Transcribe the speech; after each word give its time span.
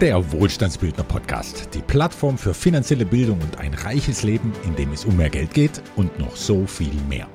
Der 0.00 0.30
Wohlstandsbildner 0.30 1.02
Podcast, 1.02 1.70
die 1.74 1.82
Plattform 1.82 2.38
für 2.38 2.54
finanzielle 2.54 3.04
Bildung 3.04 3.40
und 3.40 3.58
ein 3.58 3.74
reiches 3.74 4.22
Leben, 4.22 4.52
in 4.64 4.76
dem 4.76 4.92
es 4.92 5.04
um 5.04 5.16
mehr 5.16 5.28
Geld 5.28 5.52
geht 5.52 5.82
und 5.96 6.16
noch 6.20 6.36
so 6.36 6.66
viel 6.66 6.94
mehr. 7.08 7.26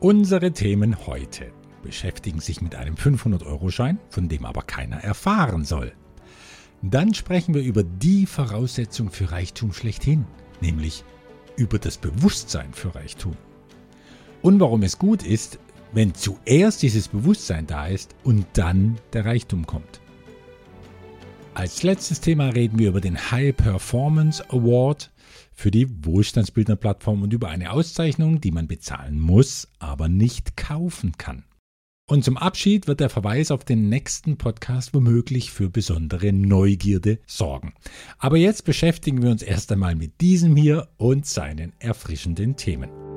Unsere 0.00 0.52
Themen 0.52 1.06
heute 1.06 1.52
beschäftigen 1.82 2.40
sich 2.40 2.62
mit 2.62 2.74
einem 2.74 2.94
500-Euro-Schein, 2.94 3.98
von 4.08 4.30
dem 4.30 4.46
aber 4.46 4.62
keiner 4.62 5.04
erfahren 5.04 5.66
soll. 5.66 5.92
Dann 6.80 7.12
sprechen 7.12 7.52
wir 7.52 7.62
über 7.62 7.82
die 7.82 8.24
Voraussetzung 8.24 9.10
für 9.10 9.32
Reichtum 9.32 9.74
schlechthin, 9.74 10.24
nämlich 10.62 11.04
über 11.56 11.78
das 11.78 11.98
Bewusstsein 11.98 12.72
für 12.72 12.94
Reichtum. 12.94 13.36
Und 14.40 14.60
warum 14.60 14.82
es 14.82 14.98
gut 14.98 15.24
ist, 15.24 15.58
wenn 15.92 16.14
zuerst 16.14 16.82
dieses 16.82 17.08
Bewusstsein 17.08 17.66
da 17.66 17.86
ist 17.86 18.14
und 18.24 18.46
dann 18.54 18.98
der 19.12 19.24
Reichtum 19.24 19.66
kommt. 19.66 20.00
Als 21.54 21.82
letztes 21.82 22.20
Thema 22.20 22.48
reden 22.48 22.78
wir 22.78 22.88
über 22.88 23.02
den 23.02 23.30
High 23.30 23.54
Performance 23.54 24.42
Award 24.50 25.10
für 25.52 25.70
die 25.70 25.86
Wohlstandsbildner-Plattform 26.04 27.22
und 27.22 27.32
über 27.32 27.48
eine 27.48 27.72
Auszeichnung, 27.72 28.40
die 28.40 28.50
man 28.50 28.68
bezahlen 28.68 29.20
muss, 29.20 29.68
aber 29.78 30.08
nicht 30.08 30.56
kaufen 30.56 31.12
kann. 31.18 31.44
Und 32.08 32.24
zum 32.24 32.36
Abschied 32.36 32.88
wird 32.88 33.00
der 33.00 33.10
Verweis 33.10 33.50
auf 33.50 33.64
den 33.64 33.88
nächsten 33.88 34.36
Podcast 34.36 34.92
womöglich 34.92 35.50
für 35.50 35.70
besondere 35.70 36.32
Neugierde 36.32 37.20
sorgen. 37.26 37.74
Aber 38.18 38.36
jetzt 38.36 38.64
beschäftigen 38.64 39.22
wir 39.22 39.30
uns 39.30 39.42
erst 39.42 39.70
einmal 39.72 39.94
mit 39.94 40.20
diesem 40.20 40.56
hier 40.56 40.88
und 40.96 41.26
seinen 41.26 41.72
erfrischenden 41.78 42.56
Themen. 42.56 43.11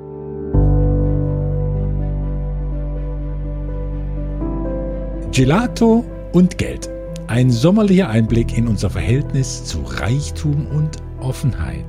Gelato 5.36 6.02
und 6.32 6.56
Geld. 6.56 6.88
Ein 7.26 7.50
sommerlicher 7.50 8.08
Einblick 8.08 8.56
in 8.56 8.66
unser 8.66 8.88
Verhältnis 8.88 9.66
zu 9.66 9.82
Reichtum 9.82 10.66
und 10.68 10.96
Offenheit. 11.20 11.84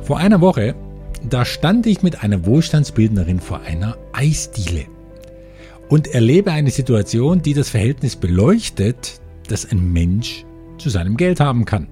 Vor 0.00 0.16
einer 0.16 0.40
Woche, 0.40 0.74
da 1.28 1.44
stand 1.44 1.86
ich 1.86 2.02
mit 2.02 2.22
einer 2.24 2.46
Wohlstandsbildnerin 2.46 3.40
vor 3.40 3.60
einer 3.60 3.98
Eisdiele 4.14 4.86
und 5.90 6.14
erlebe 6.14 6.50
eine 6.52 6.70
Situation, 6.70 7.42
die 7.42 7.52
das 7.52 7.68
Verhältnis 7.68 8.16
beleuchtet, 8.16 9.20
das 9.48 9.70
ein 9.70 9.92
Mensch 9.92 10.46
zu 10.78 10.88
seinem 10.88 11.18
Geld 11.18 11.40
haben 11.40 11.66
kann. 11.66 11.88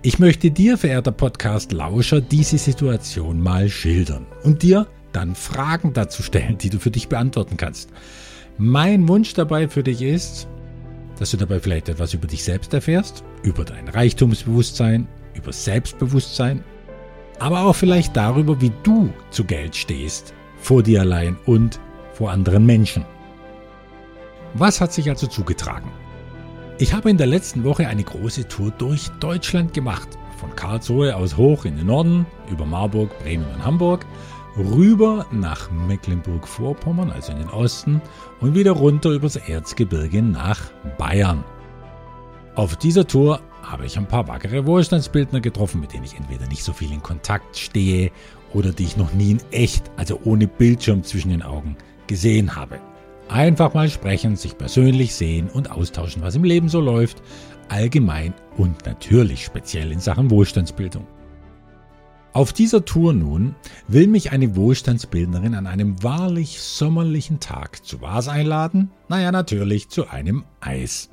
Ich 0.00 0.18
möchte 0.18 0.50
dir, 0.50 0.78
verehrter 0.78 1.12
Podcast-Lauscher, 1.12 2.22
diese 2.22 2.56
Situation 2.56 3.42
mal 3.42 3.68
schildern 3.68 4.24
und 4.42 4.62
dir 4.62 4.86
dann 5.14 5.34
Fragen 5.34 5.92
dazu 5.92 6.22
stellen, 6.22 6.58
die 6.58 6.70
du 6.70 6.78
für 6.78 6.90
dich 6.90 7.08
beantworten 7.08 7.56
kannst. 7.56 7.90
Mein 8.58 9.08
Wunsch 9.08 9.34
dabei 9.34 9.68
für 9.68 9.82
dich 9.82 10.02
ist, 10.02 10.46
dass 11.18 11.30
du 11.30 11.36
dabei 11.36 11.60
vielleicht 11.60 11.88
etwas 11.88 12.14
über 12.14 12.26
dich 12.26 12.44
selbst 12.44 12.74
erfährst, 12.74 13.24
über 13.42 13.64
dein 13.64 13.88
Reichtumsbewusstsein, 13.88 15.08
über 15.34 15.52
Selbstbewusstsein, 15.52 16.62
aber 17.38 17.62
auch 17.62 17.74
vielleicht 17.74 18.16
darüber, 18.16 18.60
wie 18.60 18.72
du 18.82 19.12
zu 19.30 19.44
Geld 19.44 19.74
stehst, 19.74 20.34
vor 20.58 20.82
dir 20.82 21.00
allein 21.00 21.36
und 21.46 21.80
vor 22.12 22.30
anderen 22.30 22.66
Menschen. 22.66 23.04
Was 24.54 24.80
hat 24.80 24.92
sich 24.92 25.08
also 25.10 25.26
zugetragen? 25.26 25.90
Ich 26.78 26.92
habe 26.92 27.10
in 27.10 27.18
der 27.18 27.26
letzten 27.26 27.64
Woche 27.64 27.88
eine 27.88 28.04
große 28.04 28.48
Tour 28.48 28.72
durch 28.78 29.08
Deutschland 29.20 29.74
gemacht. 29.74 30.08
Von 30.38 30.54
Karlsruhe 30.56 31.14
aus 31.14 31.36
hoch 31.36 31.64
in 31.64 31.76
den 31.76 31.86
Norden, 31.86 32.26
über 32.50 32.66
Marburg, 32.66 33.16
Bremen 33.20 33.46
und 33.54 33.64
Hamburg 33.64 34.06
rüber 34.56 35.26
nach 35.30 35.70
Mecklenburg-Vorpommern, 35.70 37.10
also 37.10 37.32
in 37.32 37.38
den 37.38 37.50
Osten, 37.50 38.00
und 38.40 38.54
wieder 38.54 38.72
runter 38.72 39.10
übers 39.10 39.36
Erzgebirge 39.36 40.22
nach 40.22 40.60
Bayern. 40.98 41.44
Auf 42.54 42.76
dieser 42.76 43.06
Tour 43.06 43.40
habe 43.62 43.86
ich 43.86 43.98
ein 43.98 44.06
paar 44.06 44.28
wackere 44.28 44.66
Wohlstandsbildner 44.66 45.40
getroffen, 45.40 45.80
mit 45.80 45.92
denen 45.92 46.04
ich 46.04 46.16
entweder 46.16 46.46
nicht 46.46 46.62
so 46.62 46.72
viel 46.72 46.92
in 46.92 47.02
Kontakt 47.02 47.56
stehe 47.56 48.10
oder 48.52 48.70
die 48.70 48.84
ich 48.84 48.96
noch 48.96 49.12
nie 49.12 49.32
in 49.32 49.40
echt, 49.50 49.90
also 49.96 50.20
ohne 50.24 50.46
Bildschirm 50.46 51.02
zwischen 51.02 51.30
den 51.30 51.42
Augen, 51.42 51.76
gesehen 52.06 52.54
habe. 52.54 52.78
Einfach 53.28 53.74
mal 53.74 53.88
sprechen, 53.88 54.36
sich 54.36 54.56
persönlich 54.56 55.14
sehen 55.14 55.48
und 55.48 55.70
austauschen, 55.70 56.22
was 56.22 56.36
im 56.36 56.44
Leben 56.44 56.68
so 56.68 56.80
läuft, 56.80 57.22
allgemein 57.68 58.34
und 58.56 58.84
natürlich 58.86 59.44
speziell 59.44 59.90
in 59.90 59.98
Sachen 59.98 60.30
Wohlstandsbildung. 60.30 61.06
Auf 62.34 62.52
dieser 62.52 62.84
Tour 62.84 63.12
nun 63.12 63.54
will 63.86 64.08
mich 64.08 64.32
eine 64.32 64.56
Wohlstandsbildnerin 64.56 65.54
an 65.54 65.68
einem 65.68 66.02
wahrlich 66.02 66.60
sommerlichen 66.60 67.38
Tag 67.38 67.86
zu 67.86 68.00
was 68.00 68.26
einladen? 68.26 68.90
Naja, 69.08 69.30
natürlich 69.30 69.88
zu 69.88 70.08
einem 70.08 70.42
Eis. 70.58 71.10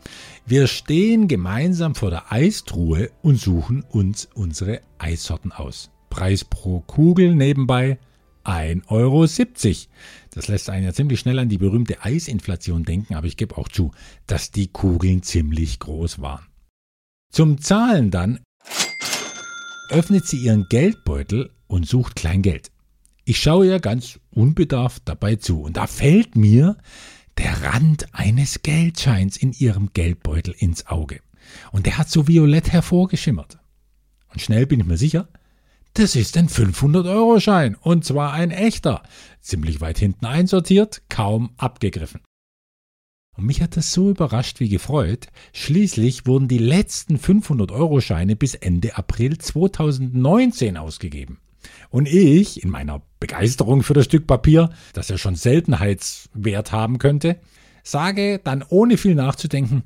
Wir 0.48 0.66
stehen 0.66 1.28
gemeinsam 1.28 1.94
vor 1.94 2.09
der 2.09 2.32
Eistruhe 2.32 3.12
und 3.22 3.40
suchen 3.40 3.84
uns 3.84 4.30
unsere 4.34 4.82
Eissorten 4.98 5.52
aus. 5.52 5.92
Preis 6.09 6.44
pro 6.44 6.80
Kugel 6.80 7.36
nebenbei 7.36 8.00
1,70 8.44 8.88
Euro. 8.88 9.28
Das 10.32 10.48
lässt 10.48 10.72
einen 10.72 10.86
ja 10.86 10.92
ziemlich 10.92 11.20
schnell 11.20 11.38
an 11.38 11.50
die 11.50 11.59
berühmte 11.59 12.03
Eisinflation 12.03 12.84
denken, 12.84 13.14
aber 13.14 13.28
ich 13.28 13.38
gebe 13.38 13.59
auch 13.59 13.68
zu, 13.68 13.92
dass 14.26 14.50
die 14.50 14.70
Kugeln 14.70 15.22
ziemlich 15.22 15.78
groß 15.78 16.20
waren. 16.20 16.48
Zum 17.32 17.62
Zahlen 17.62 18.09
dann 18.09 18.40
öffnet 19.91 20.25
sie 20.28 20.38
ihren 20.38 20.68
Geldbeutel 20.69 21.52
und 21.68 21.88
sucht 21.88 22.16
Kleingeld. 22.16 22.72
Ich 23.25 23.40
schaue 23.40 23.68
ihr 23.68 23.79
ganz 23.79 24.19
unbedarft 24.31 25.03
dabei 25.06 25.35
zu 25.35 25.62
und 25.62 25.78
da 25.78 25.88
fällt 25.88 26.35
mir 26.35 26.78
der 27.38 27.63
Rand 27.63 28.13
eines 28.13 28.62
Geldscheins 28.63 29.38
in 29.38 29.53
ihrem 29.53 29.91
Geldbeutel 29.94 30.56
ins 30.57 30.88
Auge. 30.88 31.19
Und 31.72 31.85
der 31.85 31.97
hat 31.97 32.09
so 32.09 32.28
violett 32.28 32.72
hervorgeschimmert. 32.72 33.59
Und 34.29 34.41
schnell 34.41 34.66
bin 34.66 34.79
ich 34.79 34.85
mir 34.85 34.97
sicher, 34.97 35.28
das 35.94 36.16
ist 36.16 36.38
ein 36.38 36.47
500-Euro-Schein 36.47 37.75
und 37.75 38.06
zwar 38.06 38.31
ein 38.31 38.52
echter, 38.52 39.03
ziemlich 39.41 39.81
weit 39.81 40.00
hinten 40.00 40.25
einsortiert, 40.25 41.02
kaum 41.09 41.52
abgegriffen. 41.58 42.22
Und 43.41 43.47
mich 43.47 43.63
hat 43.63 43.75
das 43.75 43.91
so 43.91 44.12
überrascht 44.12 44.59
wie 44.59 44.69
gefreut. 44.69 45.25
Schließlich 45.52 46.28
wurden 46.28 46.47
die 46.47 46.59
letzten 46.59 47.18
500-Euro-Scheine 47.18 48.35
bis 48.35 48.53
Ende 48.53 48.96
April 48.97 49.40
2019 49.40 50.78
ausgegeben. 50.78 51.40
Und 51.90 52.07
ich, 52.07 52.62
in 52.62 52.69
meiner 52.69 53.02
Begeisterung 53.19 53.81
für 53.81 53.96
das 53.96 54.06
Stück 54.06 54.28
Papier, 54.28 54.69
das 54.94 55.09
ja 55.09 55.18
schon 55.18 55.34
Seltenheitswert 55.34 56.72
haben 56.72 57.00
könnte, 57.00 57.40
sage 57.84 58.40
dann 58.44 58.63
ohne 58.69 58.96
viel 58.96 59.16
nachzudenken, 59.16 59.85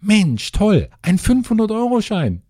Mensch, 0.00 0.52
toll, 0.52 0.88
ein 1.02 1.18
500-Euro-Schein. 1.18 2.40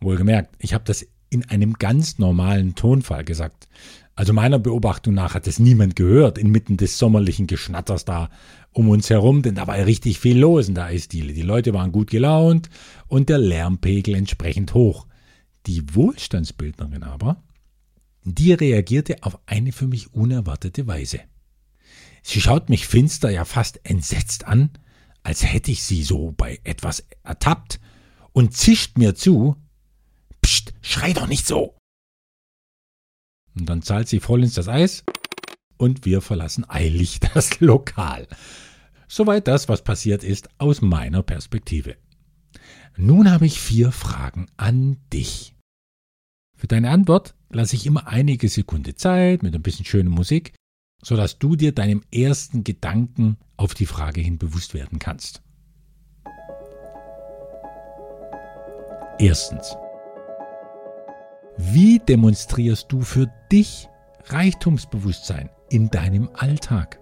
Wohlgemerkt, 0.00 0.54
ich 0.58 0.74
habe 0.74 0.84
das 0.84 1.06
in 1.30 1.48
einem 1.48 1.72
ganz 1.78 2.18
normalen 2.18 2.74
Tonfall 2.74 3.24
gesagt. 3.24 3.68
Also 4.16 4.32
meiner 4.32 4.60
Beobachtung 4.60 5.14
nach 5.14 5.34
hat 5.34 5.48
es 5.48 5.58
niemand 5.58 5.96
gehört, 5.96 6.38
inmitten 6.38 6.76
des 6.76 6.98
sommerlichen 6.98 7.48
Geschnatters 7.48 8.04
da 8.04 8.30
um 8.74 8.88
uns 8.88 9.08
herum, 9.08 9.42
denn 9.42 9.54
da 9.54 9.66
war 9.66 9.78
ja 9.78 9.84
richtig 9.84 10.18
viel 10.18 10.38
los 10.38 10.68
in 10.68 10.74
der 10.74 10.84
Eisdiele. 10.84 11.32
Die 11.32 11.42
Leute 11.42 11.72
waren 11.72 11.92
gut 11.92 12.10
gelaunt 12.10 12.68
und 13.06 13.28
der 13.28 13.38
Lärmpegel 13.38 14.14
entsprechend 14.14 14.74
hoch. 14.74 15.06
Die 15.66 15.94
Wohlstandsbildnerin 15.94 17.04
aber, 17.04 17.42
die 18.24 18.52
reagierte 18.52 19.22
auf 19.22 19.38
eine 19.46 19.72
für 19.72 19.86
mich 19.86 20.12
unerwartete 20.12 20.86
Weise. 20.86 21.20
Sie 22.22 22.40
schaut 22.40 22.68
mich 22.68 22.86
finster, 22.86 23.30
ja 23.30 23.44
fast 23.44 23.80
entsetzt 23.84 24.46
an, 24.46 24.70
als 25.22 25.44
hätte 25.44 25.70
ich 25.70 25.82
sie 25.82 26.02
so 26.02 26.32
bei 26.36 26.60
etwas 26.64 27.06
ertappt 27.22 27.80
und 28.32 28.54
zischt 28.54 28.98
mir 28.98 29.14
zu, 29.14 29.56
Psst, 30.42 30.74
schrei 30.82 31.12
doch 31.12 31.26
nicht 31.26 31.46
so! 31.46 31.74
Und 33.56 33.66
dann 33.66 33.82
zahlt 33.82 34.08
sie 34.08 34.20
vollends 34.20 34.54
das 34.54 34.68
Eis 34.68 35.04
und 35.76 36.04
wir 36.04 36.20
verlassen 36.20 36.64
eilig 36.68 37.20
das 37.34 37.60
Lokal. 37.60 38.26
Soweit 39.08 39.46
das, 39.48 39.68
was 39.68 39.82
passiert 39.82 40.24
ist, 40.24 40.48
aus 40.58 40.80
meiner 40.80 41.22
Perspektive. 41.22 41.96
Nun 42.96 43.30
habe 43.30 43.46
ich 43.46 43.60
vier 43.60 43.92
Fragen 43.92 44.46
an 44.56 44.98
dich. 45.12 45.54
Für 46.56 46.68
deine 46.68 46.90
Antwort 46.90 47.34
lasse 47.50 47.76
ich 47.76 47.86
immer 47.86 48.06
einige 48.06 48.48
Sekunden 48.48 48.96
Zeit 48.96 49.42
mit 49.42 49.54
ein 49.54 49.62
bisschen 49.62 49.84
schöner 49.84 50.10
Musik, 50.10 50.54
sodass 51.02 51.38
du 51.38 51.56
dir 51.56 51.72
deinem 51.72 52.02
ersten 52.12 52.64
Gedanken 52.64 53.36
auf 53.56 53.74
die 53.74 53.86
Frage 53.86 54.20
hin 54.20 54.38
bewusst 54.38 54.74
werden 54.74 54.98
kannst. 54.98 55.42
Erstens. 59.18 59.76
Wie 61.56 62.00
demonstrierst 62.00 62.90
du 62.90 63.02
für 63.02 63.30
dich 63.52 63.88
Reichtumsbewusstsein 64.24 65.50
in 65.70 65.90
deinem 65.90 66.28
Alltag? 66.34 67.00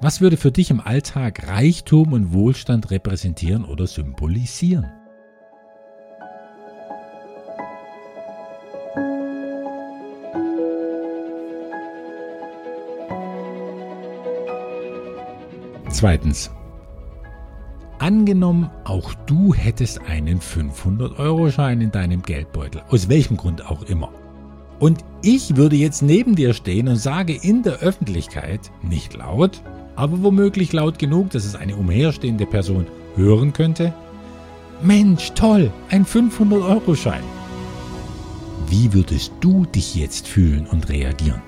Was 0.00 0.20
würde 0.20 0.36
für 0.36 0.52
dich 0.52 0.70
im 0.70 0.80
Alltag 0.80 1.48
Reichtum 1.48 2.12
und 2.12 2.32
Wohlstand 2.32 2.90
repräsentieren 2.90 3.64
oder 3.64 3.86
symbolisieren? 3.86 4.86
Zweitens. 15.90 16.50
Angenommen, 17.98 18.70
auch 18.84 19.14
du 19.24 19.54
hättest 19.54 20.02
einen 20.02 20.40
500-Euro-Schein 20.40 21.80
in 21.80 21.90
deinem 21.90 22.20
Geldbeutel, 22.20 22.82
aus 22.90 23.08
welchem 23.08 23.38
Grund 23.38 23.64
auch 23.64 23.82
immer. 23.84 24.12
Und 24.78 25.04
ich 25.22 25.56
würde 25.56 25.76
jetzt 25.76 26.02
neben 26.02 26.34
dir 26.34 26.52
stehen 26.52 26.88
und 26.88 26.96
sage 26.96 27.34
in 27.34 27.62
der 27.62 27.78
Öffentlichkeit, 27.78 28.60
nicht 28.82 29.14
laut, 29.14 29.62
aber 29.94 30.22
womöglich 30.22 30.72
laut 30.72 30.98
genug, 30.98 31.30
dass 31.30 31.44
es 31.44 31.54
eine 31.54 31.76
umherstehende 31.76 32.46
Person 32.46 32.86
hören 33.14 33.52
könnte, 33.52 33.94
Mensch, 34.82 35.32
toll, 35.32 35.72
ein 35.88 36.04
500-Euro-Schein. 36.04 37.22
Wie 38.68 38.92
würdest 38.92 39.32
du 39.40 39.64
dich 39.64 39.94
jetzt 39.94 40.26
fühlen 40.26 40.66
und 40.66 40.90
reagieren? 40.90 41.40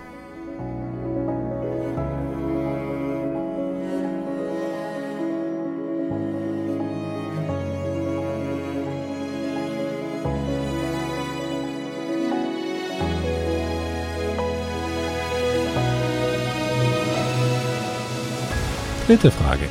Dritte 19.08 19.30
Frage. 19.30 19.70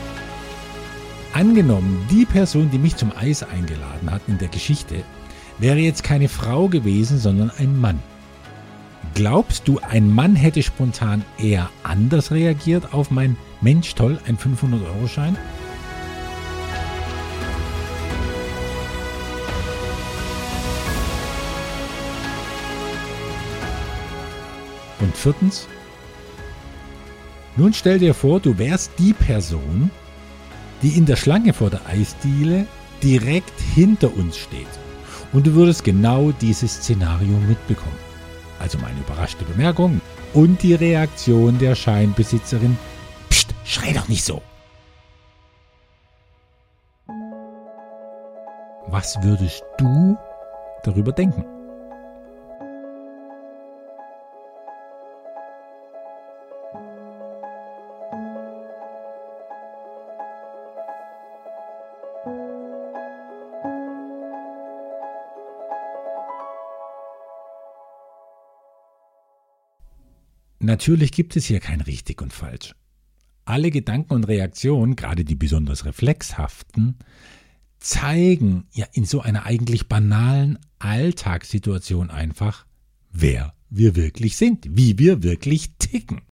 Angenommen, 1.32 2.08
die 2.10 2.26
Person, 2.26 2.72
die 2.72 2.80
mich 2.80 2.96
zum 2.96 3.12
Eis 3.16 3.44
eingeladen 3.44 4.10
hat 4.10 4.24
in 4.26 4.40
der 4.40 4.48
Geschichte, 4.48 5.04
wäre 5.60 5.78
jetzt 5.78 6.04
keine 6.04 6.28
Frau 6.28 6.68
gewesen, 6.70 7.20
sondern 7.20 7.52
ein 7.52 7.80
Mann. 7.80 8.00
Glaubst 9.14 9.68
du, 9.68 9.80
ein 9.88 10.12
Mann 10.12 10.36
hätte 10.36 10.64
spontan 10.64 11.24
eher 11.38 11.70
anders 11.84 12.32
reagiert 12.32 12.96
auf 12.96 13.12
mein 13.12 13.38
Mensch 13.62 13.94
toll, 13.94 14.20
ein 14.26 14.40
500-Euro-Schein? 14.40 15.38
Und 25.00 25.16
viertens, 25.16 25.68
nun 27.58 27.74
stell 27.74 28.00
dir 28.00 28.14
vor, 28.14 28.40
du 28.40 28.58
wärst 28.58 28.92
die 29.00 29.14
Person, 29.14 29.90
die 30.82 30.98
in 30.98 31.06
der 31.06 31.16
Schlange 31.16 31.54
vor 31.54 31.70
der 31.70 31.86
Eisdiele 31.88 32.68
direkt 33.02 33.60
hinter 33.76 34.16
uns 34.16 34.38
steht. 34.38 34.68
Und 35.34 35.48
du 35.48 35.54
würdest 35.54 35.84
genau 35.84 36.32
dieses 36.32 36.76
Szenario 36.76 37.38
mitbekommen. 37.48 37.98
Also 38.60 38.78
meine 38.78 39.00
überraschte 39.00 39.44
Bemerkung 39.46 40.02
und 40.34 40.62
die 40.64 40.74
Reaktion 40.74 41.60
der 41.60 41.76
Scheinbesitzerin. 41.76 42.78
Psst, 43.30 43.54
schrei 43.66 43.92
doch 43.92 44.08
nicht 44.08 44.24
so. 44.24 44.42
Was 48.88 49.18
würdest 49.22 49.64
du 49.78 50.18
darüber 50.84 51.12
denken? 51.12 51.57
Natürlich 70.68 71.14
gibt 71.14 71.38
es 71.38 71.46
hier 71.46 71.62
kein 71.62 71.80
richtig 71.80 72.22
und 72.22 72.34
falsch. 72.34 72.76
Alle 73.46 73.72
Gedanken 73.72 74.12
und 74.14 74.26
Reaktionen, 74.26 74.98
gerade 74.98 75.24
die 75.24 75.36
besonders 75.36 75.86
reflexhaften, 75.86 76.98
zeigen 77.80 78.66
ja 78.74 78.86
in 78.92 79.06
so 79.06 79.22
einer 79.22 79.46
eigentlich 79.46 79.88
banalen 79.88 80.60
Alltagssituation 80.80 82.10
einfach, 82.10 82.66
wer 83.14 83.54
wir 83.70 83.96
wirklich 83.96 84.36
sind, 84.36 84.68
wie 84.70 85.00
wir 85.00 85.24
wirklich 85.24 85.78
ticken. 85.80 86.24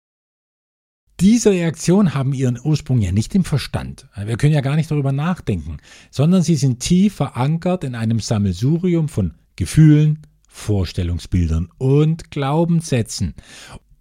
Diese 1.21 1.53
Reaktionen 1.53 2.15
haben 2.15 2.33
ihren 2.33 2.59
Ursprung 2.61 3.01
ja 3.01 3.13
nicht 3.13 3.37
im 3.37 3.45
Verstand. 3.45 4.09
Wir 4.17 4.37
können 4.37 4.53
ja 4.53 4.63
gar 4.63 4.75
nicht 4.75 4.91
darüber 4.91 5.13
nachdenken, 5.13 5.77
sondern 6.11 6.43
sie 6.43 6.57
sind 6.57 6.81
tief 6.81 7.15
verankert 7.15 7.85
in 7.85 7.95
einem 7.95 8.19
Sammelsurium 8.19 9.09
von 9.09 9.35
Gefühlen, 9.55 10.27
Vorstellungsbildern 10.49 11.71
und 11.79 12.33
Glaubenssätzen. 12.33 13.35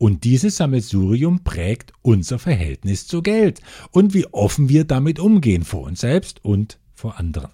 Und 0.04 0.26
dieses 0.26 0.58
Sammelsurium 0.58 1.46
prägt 1.46 1.94
unser 2.02 2.38
Verhältnis 2.38 3.08
zu 3.08 3.22
Geld 3.22 3.62
und 3.90 4.14
wie 4.14 4.26
offen 4.34 4.68
wir 4.68 4.84
damit 4.84 5.18
umgehen 5.18 5.64
vor 5.64 5.84
uns 5.84 6.02
selbst 6.02 6.44
und 6.44 6.78
vor 6.94 7.18
anderen. 7.20 7.52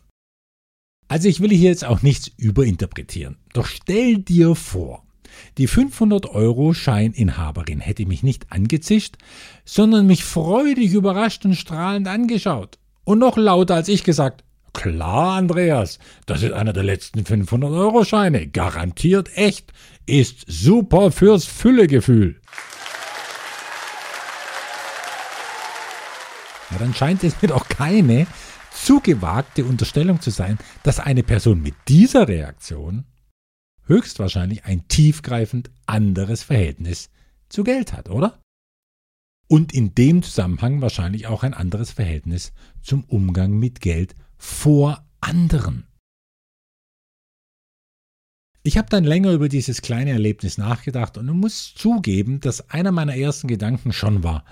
Also 1.08 1.30
ich 1.30 1.42
will 1.42 1.52
hier 1.52 1.70
jetzt 1.70 1.86
auch 1.86 2.02
nichts 2.02 2.32
überinterpretieren. 2.38 3.38
Doch 3.54 3.68
stell 3.68 4.18
dir 4.18 4.56
vor, 4.56 5.04
die 5.60 5.68
500 5.68 6.26
Euro 6.26 6.74
Scheininhaberin 6.74 7.82
hätte 7.82 8.08
mich 8.08 8.24
nicht 8.24 8.52
angezischt, 8.52 9.18
sondern 9.64 10.08
mich 10.08 10.24
freudig 10.24 10.94
überrascht 10.94 11.46
und 11.46 11.54
strahlend 11.54 12.08
angeschaut. 12.08 12.80
Und 13.04 13.20
noch 13.20 13.38
lauter 13.38 13.76
als 13.76 13.90
ich 13.90 14.04
gesagt, 14.04 14.44
Klar, 14.74 15.38
Andreas, 15.38 16.00
das 16.26 16.44
ist 16.44 16.54
einer 16.54 16.74
der 16.74 16.84
letzten 16.84 17.22
500-Euro-Scheine. 17.22 18.48
Garantiert 18.48 19.36
echt. 19.38 19.74
Ist 20.06 20.46
super 20.48 21.12
fürs 21.12 21.46
Füllegefühl. 21.46 22.40
Ja, 26.72 26.78
dann 26.78 26.94
scheint 26.94 27.24
es 27.24 27.34
mir 27.42 27.50
doch 27.50 27.68
keine 27.68 28.28
zu 28.74 29.00
gewagte 29.02 29.66
Unterstellung 29.66 30.22
zu 30.22 30.30
sein, 30.30 30.58
dass 30.84 31.00
eine 31.00 31.24
Person 31.24 31.62
mit 31.62 31.76
dieser 31.88 32.28
Reaktion 32.28 33.06
höchstwahrscheinlich 33.86 34.66
ein 34.66 34.88
tiefgreifend 34.88 35.72
anderes 35.86 36.44
Verhältnis 36.44 37.10
zu 37.50 37.64
Geld 37.64 37.94
hat, 37.94 38.10
oder? 38.10 38.40
Und 39.48 39.74
in 39.74 39.96
dem 39.96 40.22
Zusammenhang 40.22 40.82
wahrscheinlich 40.82 41.26
auch 41.26 41.42
ein 41.42 41.56
anderes 41.56 41.92
Verhältnis 41.92 42.54
zum 42.82 43.04
Umgang 43.06 43.58
mit 43.58 43.82
Geld 43.82 44.16
vor 44.40 45.06
anderen. 45.22 45.86
Ich 48.64 48.78
habe 48.78 48.90
dann 48.90 49.04
länger 49.04 49.32
über 49.32 49.48
dieses 49.48 49.82
kleine 49.82 50.12
Erlebnis 50.12 50.58
nachgedacht 50.58 51.18
und 51.18 51.28
muss 51.28 51.74
zugeben, 51.76 52.40
dass 52.40 52.70
einer 52.70 52.92
meiner 52.92 53.16
ersten 53.16 53.48
Gedanken 53.48 53.94
schon 53.94 54.24
war, 54.24 54.44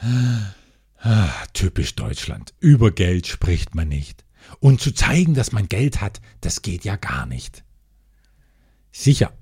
ah, 0.99 1.29
typisch 1.53 1.95
Deutschland, 1.95 2.53
über 2.59 2.91
Geld 2.91 3.27
spricht 3.27 3.75
man 3.75 3.89
nicht. 3.89 4.23
Und 4.59 4.79
zu 4.81 4.93
zeigen, 4.93 5.33
dass 5.33 5.51
man 5.51 5.67
Geld 5.67 5.99
hat, 5.99 6.21
das 6.41 6.61
geht 6.61 6.85
ja 6.85 6.95
gar 6.95 7.25
nicht. 7.25 7.63
Sicher, 8.91 9.33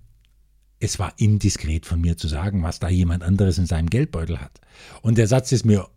es 0.80 1.00
war 1.00 1.14
indiskret 1.18 1.86
von 1.86 2.02
mir 2.02 2.18
zu 2.18 2.28
sagen, 2.28 2.64
was 2.64 2.80
da 2.80 2.90
jemand 2.90 3.24
anderes 3.24 3.58
in 3.58 3.68
seinem 3.68 3.90
Geldbeutel 3.90 4.42
hat. 4.42 4.60
Und 5.02 5.18
der 5.18 5.28
Satz 5.28 5.52
ist 5.52 5.66
mir, 5.66 5.88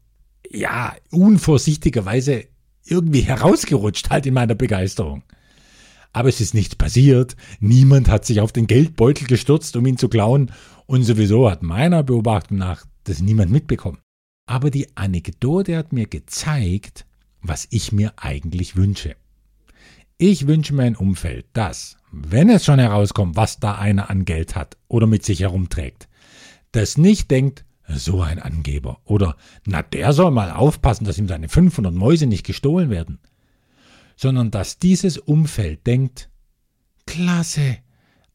ja, 0.50 0.94
unvorsichtigerweise 1.10 2.46
irgendwie 2.90 3.20
herausgerutscht 3.20 4.10
halt 4.10 4.26
in 4.26 4.34
meiner 4.34 4.54
Begeisterung. 4.54 5.22
Aber 6.12 6.28
es 6.28 6.40
ist 6.40 6.54
nichts 6.54 6.74
passiert, 6.74 7.36
niemand 7.60 8.08
hat 8.08 8.24
sich 8.24 8.40
auf 8.40 8.52
den 8.52 8.66
Geldbeutel 8.66 9.26
gestürzt, 9.26 9.76
um 9.76 9.86
ihn 9.86 9.98
zu 9.98 10.08
klauen, 10.08 10.52
und 10.86 11.02
sowieso 11.02 11.50
hat 11.50 11.62
meiner 11.62 12.02
Beobachtung 12.02 12.56
nach 12.58 12.86
das 13.04 13.20
niemand 13.20 13.50
mitbekommen. 13.50 13.98
Aber 14.46 14.70
die 14.70 14.96
Anekdote 14.96 15.76
hat 15.76 15.92
mir 15.92 16.06
gezeigt, 16.06 17.04
was 17.42 17.68
ich 17.70 17.92
mir 17.92 18.14
eigentlich 18.16 18.76
wünsche. 18.76 19.16
Ich 20.16 20.46
wünsche 20.46 20.74
mir 20.74 20.84
ein 20.84 20.96
Umfeld, 20.96 21.46
das, 21.52 21.96
wenn 22.10 22.48
es 22.48 22.64
schon 22.64 22.78
herauskommt, 22.78 23.36
was 23.36 23.60
da 23.60 23.76
einer 23.76 24.10
an 24.10 24.24
Geld 24.24 24.56
hat 24.56 24.76
oder 24.88 25.06
mit 25.06 25.24
sich 25.24 25.40
herumträgt, 25.40 26.08
das 26.72 26.98
nicht 26.98 27.30
denkt, 27.30 27.64
so 27.88 28.22
ein 28.22 28.38
Angeber. 28.38 29.00
Oder, 29.04 29.36
na, 29.66 29.82
der 29.82 30.12
soll 30.12 30.30
mal 30.30 30.50
aufpassen, 30.50 31.04
dass 31.04 31.18
ihm 31.18 31.28
seine 31.28 31.48
500 31.48 31.94
Mäuse 31.94 32.26
nicht 32.26 32.44
gestohlen 32.44 32.90
werden. 32.90 33.18
Sondern 34.16 34.50
dass 34.50 34.78
dieses 34.78 35.18
Umfeld 35.18 35.86
denkt, 35.86 36.28
klasse, 37.06 37.78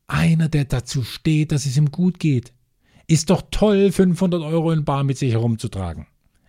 einer, 0.08 0.50
der 0.50 0.66
dazu 0.66 1.04
steht, 1.04 1.52
dass 1.52 1.66
es 1.66 1.78
ihm 1.78 1.92
gut 1.92 2.20
geht. 2.20 2.54
Ist 3.08 3.30
doch 3.30 3.44
toll, 3.52 3.92
500 3.92 4.42
Euro 4.42 4.72
in 4.72 4.86
Bar 4.86 5.04
mit 5.04 5.18
sich 5.18 5.34
herumzutragen. 5.34 6.08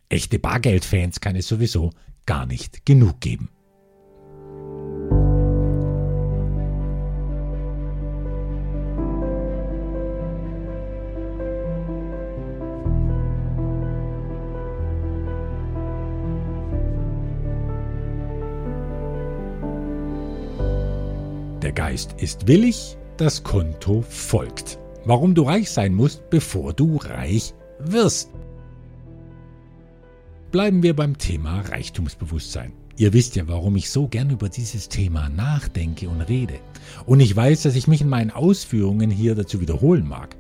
Echte 0.08 0.38
Bargeldfans 0.38 1.20
kann 1.20 1.37
es 1.37 1.49
sowieso 1.49 1.90
gar 2.26 2.46
nicht 2.46 2.87
genug 2.87 3.20
geben. 3.20 3.50
Geist 21.75 22.14
ist 22.19 22.47
willig, 22.47 22.97
das 23.16 23.43
Konto 23.43 24.02
folgt. 24.02 24.78
Warum 25.04 25.35
du 25.35 25.43
reich 25.43 25.71
sein 25.71 25.93
musst, 25.95 26.31
bevor 26.31 26.73
du 26.73 26.97
reich 26.97 27.52
wirst. 27.81 28.31
bleiben 30.52 30.85
wir 30.85 30.95
beim 30.95 31.19
Thema 31.19 31.62
Reichtumsbewusstsein. 31.62 32.73
Ihr 32.97 33.12
wisst 33.12 33.35
ja, 33.35 33.49
warum 33.49 33.75
ich 33.75 33.90
so 33.90 34.07
gern 34.07 34.31
über 34.31 34.49
dieses 34.49 34.88
Thema 34.88 35.28
nachdenke 35.28 36.09
und 36.09 36.21
rede. 36.23 36.61
Und 37.07 37.19
ich 37.19 37.35
weiß, 37.35 37.62
dass 37.62 37.75
ich 37.75 37.88
mich 37.88 38.00
in 38.00 38.09
meinen 38.09 38.31
Ausführungen 38.31 39.11
hier 39.11 39.35
dazu 39.35 39.61
wiederholen 39.61 40.07
mag. 40.07 40.37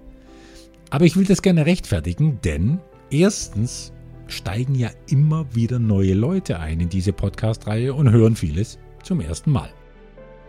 Aber 0.90 1.04
ich 1.04 1.16
will 1.16 1.24
das 1.24 1.42
gerne 1.42 1.66
rechtfertigen, 1.66 2.38
denn 2.44 2.78
erstens 3.10 3.92
steigen 4.28 4.76
ja 4.76 4.90
immer 5.10 5.52
wieder 5.52 5.80
neue 5.80 6.14
Leute 6.14 6.60
ein 6.60 6.78
in 6.78 6.88
diese 6.88 7.12
Podcast-Reihe 7.12 7.92
und 7.92 8.12
hören 8.12 8.36
vieles 8.36 8.78
zum 9.02 9.20
ersten 9.20 9.50
Mal. 9.50 9.70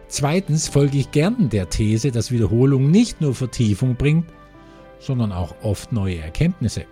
Zweitens 0.08 0.68
folge 0.68 0.98
ich 0.98 1.12
gern 1.12 1.50
der 1.50 1.70
These, 1.70 2.12
dass 2.12 2.32
Wiederholung 2.32 2.92
nicht 2.92 3.22
nur 3.22 3.34
Vertiefung 3.34 3.96
bringt, 3.96 4.26
sondern 5.00 5.32
auch 5.32 5.56
oft 5.62 5.92
neue 5.92 6.18
Erkenntnisse. 6.18 6.86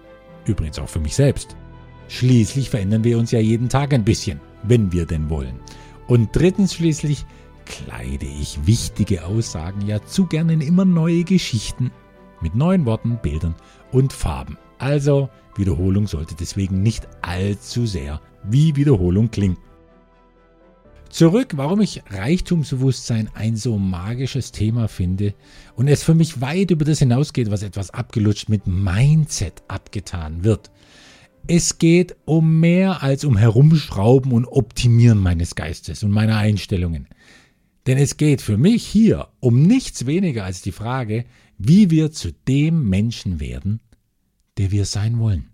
Übrigens 0.46 0.79
auch 0.79 0.89
für 0.89 1.00
mich 1.00 1.15
selbst. 1.15 1.55
Schließlich 2.08 2.70
verändern 2.70 3.03
wir 3.03 3.17
uns 3.17 3.32
ja 3.32 3.39
jeden 3.39 3.70
Tag 3.70 3.93
ein 3.93 4.03
bisschen, 4.03 4.39
wenn 4.63 4.91
wir 4.91 5.05
denn 5.05 5.29
wollen. 5.29 5.60
Und 6.08 6.29
drittens 6.34 6.74
schließlich 6.74 7.25
kleide 7.65 8.25
ich 8.25 8.65
wichtige 8.65 9.25
Aussagen 9.25 9.88
ja 9.88 10.03
zu 10.03 10.25
gern 10.25 10.50
in 10.50 10.62
immer 10.62 10.86
neue 10.86 11.24
Geschichten 11.24 11.91
mit 12.41 12.55
neuen 12.55 12.86
Worten, 12.86 13.20
Bildern 13.22 13.55
und 13.91 14.12
Farben. 14.12 14.58
Also 14.79 15.29
Wiederholung 15.55 16.08
sollte 16.08 16.36
deswegen 16.36 16.84
nicht 16.84 17.08
allzu 17.22 17.86
sehr 17.86 18.22
wie 18.43 18.75
Wiederholung 18.75 19.32
klingen. 19.32 19.58
Zurück, 21.13 21.58
warum 21.58 21.79
ich 21.79 22.01
Reichtumsbewusstsein 22.10 23.29
ein 23.36 23.55
so 23.55 23.77
magisches 23.77 24.51
Thema 24.51 24.88
finde 24.88 25.36
und 25.75 25.88
es 25.88 26.01
für 26.01 26.15
mich 26.15 26.41
weit 26.41 26.72
über 26.72 26.86
das 26.86 26.98
hinausgeht, 26.98 27.51
was 27.51 27.62
etwas 27.62 27.91
abgelutscht 27.91 28.50
mit 28.50 28.65
Mindset 28.65 29.62
abgetan 29.67 30.43
wird. 30.43 30.72
Es 31.46 31.77
geht 31.77 32.15
um 32.25 32.60
mehr 32.60 33.03
als 33.03 33.25
um 33.25 33.38
Herumschrauben 33.38 34.32
und 34.32 34.48
Optimieren 34.48 35.20
meines 35.20 35.53
Geistes 35.53 36.01
und 36.01 36.10
meiner 36.10 36.38
Einstellungen. 36.38 37.08
Denn 37.86 38.00
es 38.00 38.17
geht 38.17 38.41
für 38.41 38.58
mich 38.58 38.84
hier 38.84 39.27
um 39.39 39.62
nichts 39.62 40.08
weniger 40.08 40.46
als 40.46 40.63
die 40.63 40.72
Frage, 40.72 41.25
wie 41.60 41.91
wir 41.91 42.12
zu 42.12 42.32
dem 42.48 42.89
Menschen 42.89 43.39
werden, 43.39 43.82
der 44.58 44.72
wir 44.72 44.86
sein 44.86 45.20
wollen. 45.20 45.51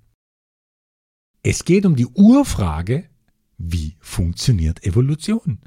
Es 1.44 1.66
geht 1.66 1.86
um 1.86 1.98
die 1.98 2.08
Urfrage, 2.08 3.10
wie 3.60 3.98
funktioniert 4.00 4.84
Evolution? 4.84 5.60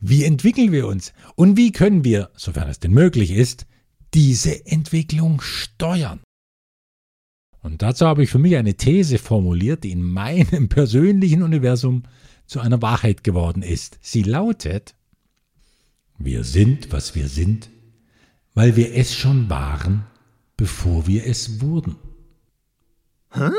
Wie 0.00 0.24
entwickeln 0.24 0.72
wir 0.72 0.86
uns? 0.86 1.12
Und 1.34 1.56
wie 1.56 1.72
können 1.72 2.04
wir, 2.04 2.30
sofern 2.36 2.68
es 2.68 2.78
denn 2.78 2.92
möglich 2.92 3.32
ist, 3.32 3.66
diese 4.14 4.66
Entwicklung 4.66 5.40
steuern? 5.40 6.20
Und 7.62 7.82
dazu 7.82 8.06
habe 8.06 8.22
ich 8.22 8.30
für 8.30 8.38
mich 8.38 8.56
eine 8.56 8.74
These 8.74 9.18
formuliert, 9.18 9.84
die 9.84 9.90
in 9.90 10.02
meinem 10.02 10.68
persönlichen 10.70 11.42
Universum 11.42 12.04
zu 12.46 12.60
einer 12.60 12.82
Wahrheit 12.82 13.24
geworden 13.24 13.62
ist. 13.62 13.98
Sie 14.02 14.22
lautet, 14.22 14.94
wir 16.18 16.44
sind, 16.44 16.92
was 16.92 17.14
wir 17.14 17.28
sind, 17.28 17.70
weil 18.54 18.76
wir 18.76 18.94
es 18.94 19.14
schon 19.14 19.48
waren, 19.48 20.04
bevor 20.56 21.06
wir 21.06 21.26
es 21.26 21.60
wurden. 21.60 21.96
Hä? 23.32 23.50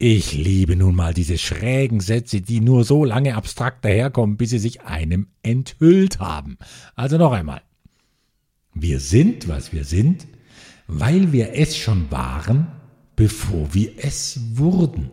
Ich 0.00 0.32
liebe 0.32 0.76
nun 0.76 0.94
mal 0.94 1.12
diese 1.12 1.38
schrägen 1.38 1.98
Sätze, 1.98 2.40
die 2.40 2.60
nur 2.60 2.84
so 2.84 3.04
lange 3.04 3.34
abstrakt 3.34 3.84
daherkommen, 3.84 4.36
bis 4.36 4.50
sie 4.50 4.60
sich 4.60 4.82
einem 4.82 5.26
enthüllt 5.42 6.20
haben. 6.20 6.56
Also 6.94 7.18
noch 7.18 7.32
einmal. 7.32 7.62
Wir 8.74 9.00
sind, 9.00 9.48
was 9.48 9.72
wir 9.72 9.82
sind, 9.82 10.28
weil 10.86 11.32
wir 11.32 11.54
es 11.54 11.76
schon 11.76 12.08
waren, 12.12 12.68
bevor 13.16 13.74
wir 13.74 13.92
es 13.96 14.38
wurden. 14.56 15.10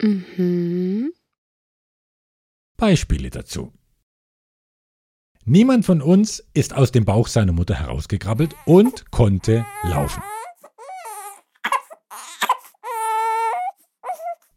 Mhm. 0.00 1.12
Beispiele 2.76 3.30
dazu. 3.30 3.72
Niemand 5.44 5.84
von 5.84 6.00
uns 6.00 6.44
ist 6.54 6.74
aus 6.74 6.92
dem 6.92 7.04
Bauch 7.04 7.26
seiner 7.26 7.52
Mutter 7.52 7.74
herausgekrabbelt 7.74 8.54
und 8.66 9.10
konnte 9.10 9.66
laufen. 9.82 10.22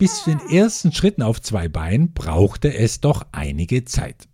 Bis 0.03 0.21
zu 0.21 0.31
den 0.31 0.49
ersten 0.49 0.91
Schritten 0.91 1.21
auf 1.21 1.41
zwei 1.41 1.69
Beinen 1.69 2.11
brauchte 2.11 2.73
es 2.73 2.99
doch 2.99 3.25
einige 3.31 3.85
Zeit. 3.85 4.27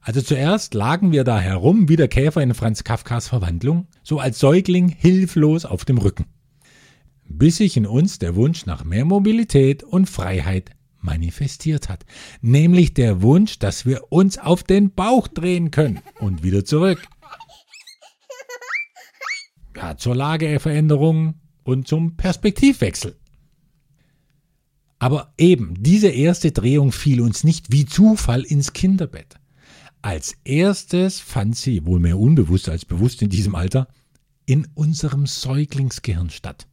Also 0.00 0.22
zuerst 0.22 0.72
lagen 0.72 1.10
wir 1.10 1.24
da 1.24 1.40
herum 1.40 1.88
wie 1.88 1.96
der 1.96 2.06
Käfer 2.06 2.40
in 2.44 2.54
Franz 2.54 2.84
Kafkas 2.84 3.26
Verwandlung, 3.26 3.88
so 4.04 4.20
als 4.20 4.38
Säugling 4.38 4.88
hilflos 4.88 5.64
auf 5.64 5.84
dem 5.84 5.98
Rücken. 5.98 6.26
Bis 7.24 7.56
sich 7.56 7.76
in 7.76 7.86
uns 7.86 8.20
der 8.20 8.36
Wunsch 8.36 8.66
nach 8.66 8.84
mehr 8.84 9.04
Mobilität 9.04 9.82
und 9.82 10.08
Freiheit 10.08 10.70
manifestiert 11.00 11.88
hat, 11.88 12.06
nämlich 12.40 12.94
der 12.94 13.20
Wunsch, 13.20 13.58
dass 13.58 13.86
wir 13.86 14.12
uns 14.12 14.38
auf 14.38 14.62
den 14.62 14.92
Bauch 14.92 15.26
drehen 15.26 15.72
können 15.72 15.98
und 16.20 16.44
wieder 16.44 16.64
zurück. 16.64 17.02
Ja, 19.74 19.96
zur 19.96 20.14
Lageveränderung 20.14 21.34
und 21.64 21.88
zum 21.88 22.16
Perspektivwechsel. 22.16 23.19
Aber 25.00 25.32
eben, 25.38 25.74
diese 25.78 26.08
erste 26.08 26.52
Drehung 26.52 26.92
fiel 26.92 27.22
uns 27.22 27.42
nicht 27.42 27.72
wie 27.72 27.86
Zufall 27.86 28.42
ins 28.42 28.74
Kinderbett. 28.74 29.36
Als 30.02 30.36
erstes 30.44 31.20
fand 31.20 31.56
sie, 31.56 31.86
wohl 31.86 31.98
mehr 31.98 32.18
unbewusst 32.18 32.68
als 32.68 32.84
bewusst 32.84 33.22
in 33.22 33.30
diesem 33.30 33.54
Alter, 33.54 33.88
in 34.44 34.68
unserem 34.74 35.26
Säuglingsgehirn 35.26 36.28
statt. 36.28 36.66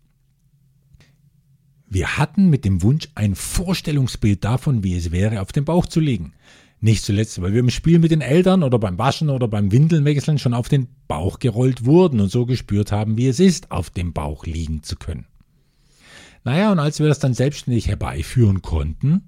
Wir 1.89 2.17
hatten 2.17 2.49
mit 2.49 2.65
dem 2.65 2.83
Wunsch 2.83 3.07
ein 3.15 3.33
Vorstellungsbild 3.33 4.43
davon, 4.43 4.83
wie 4.83 4.97
es 4.97 5.11
wäre, 5.11 5.41
auf 5.41 5.53
den 5.53 5.63
Bauch 5.63 5.85
zu 5.85 6.01
liegen. 6.01 6.33
Nicht 6.81 7.05
zuletzt, 7.05 7.41
weil 7.41 7.53
wir 7.53 7.61
im 7.61 7.69
Spiel 7.69 7.97
mit 7.97 8.11
den 8.11 8.21
Eltern 8.21 8.61
oder 8.61 8.77
beim 8.77 8.97
Waschen 8.97 9.29
oder 9.29 9.47
beim 9.47 9.71
Windelnwechseln 9.71 10.37
schon 10.37 10.53
auf 10.53 10.67
den 10.67 10.89
Bauch 11.07 11.39
gerollt 11.39 11.85
wurden 11.85 12.19
und 12.19 12.29
so 12.29 12.45
gespürt 12.45 12.91
haben, 12.91 13.17
wie 13.17 13.27
es 13.27 13.39
ist, 13.39 13.71
auf 13.71 13.89
dem 13.89 14.11
Bauch 14.11 14.45
liegen 14.45 14.83
zu 14.83 14.97
können. 14.97 15.27
Naja, 16.47 16.71
und 16.71 16.79
als 16.79 17.01
wir 17.01 17.09
das 17.09 17.19
dann 17.19 17.33
selbstständig 17.33 17.89
herbeiführen 17.89 18.61
konnten, 18.61 19.27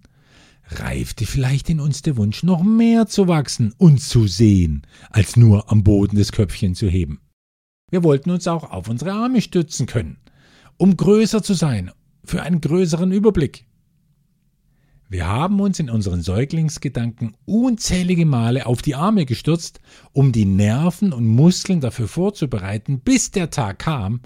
reifte 0.67 1.25
vielleicht 1.25 1.69
in 1.69 1.81
uns 1.81 2.01
der 2.01 2.15
Wunsch, 2.15 2.43
noch 2.43 2.63
mehr 2.63 3.07
zu 3.07 3.27
wachsen 3.27 3.73
und 3.77 3.99
zu 3.99 4.25
sehen, 4.25 4.87
als 5.09 5.35
nur 5.35 5.69
am 5.69 5.83
Boden 5.83 6.15
des 6.15 6.31
Köpfchen 6.31 6.75
zu 6.75 6.87
heben. 6.87 7.19
Wir 7.91 8.05
wollten 8.05 8.29
uns 8.29 8.47
auch 8.47 8.71
auf 8.71 8.87
unsere 8.87 9.11
Arme 9.11 9.41
stützen 9.41 9.85
können, 9.85 10.15
um 10.77 10.95
größer 10.95 11.43
zu 11.43 11.55
sein, 11.55 11.91
für 12.23 12.41
einen 12.41 12.61
größeren 12.61 13.11
Überblick. 13.11 13.65
Wir 15.09 15.27
haben 15.27 15.59
uns 15.59 15.77
in 15.77 15.89
unseren 15.89 16.21
Säuglingsgedanken 16.21 17.35
unzählige 17.43 18.25
Male 18.25 18.65
auf 18.65 18.81
die 18.81 18.95
Arme 18.95 19.25
gestürzt, 19.25 19.81
um 20.13 20.31
die 20.31 20.45
Nerven 20.45 21.11
und 21.11 21.27
Muskeln 21.27 21.81
dafür 21.81 22.07
vorzubereiten, 22.07 23.01
bis 23.01 23.31
der 23.31 23.49
Tag 23.49 23.79
kam, 23.79 24.21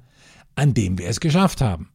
an 0.53 0.75
dem 0.75 0.99
wir 0.99 1.07
es 1.07 1.19
geschafft 1.19 1.59
haben. 1.59 1.89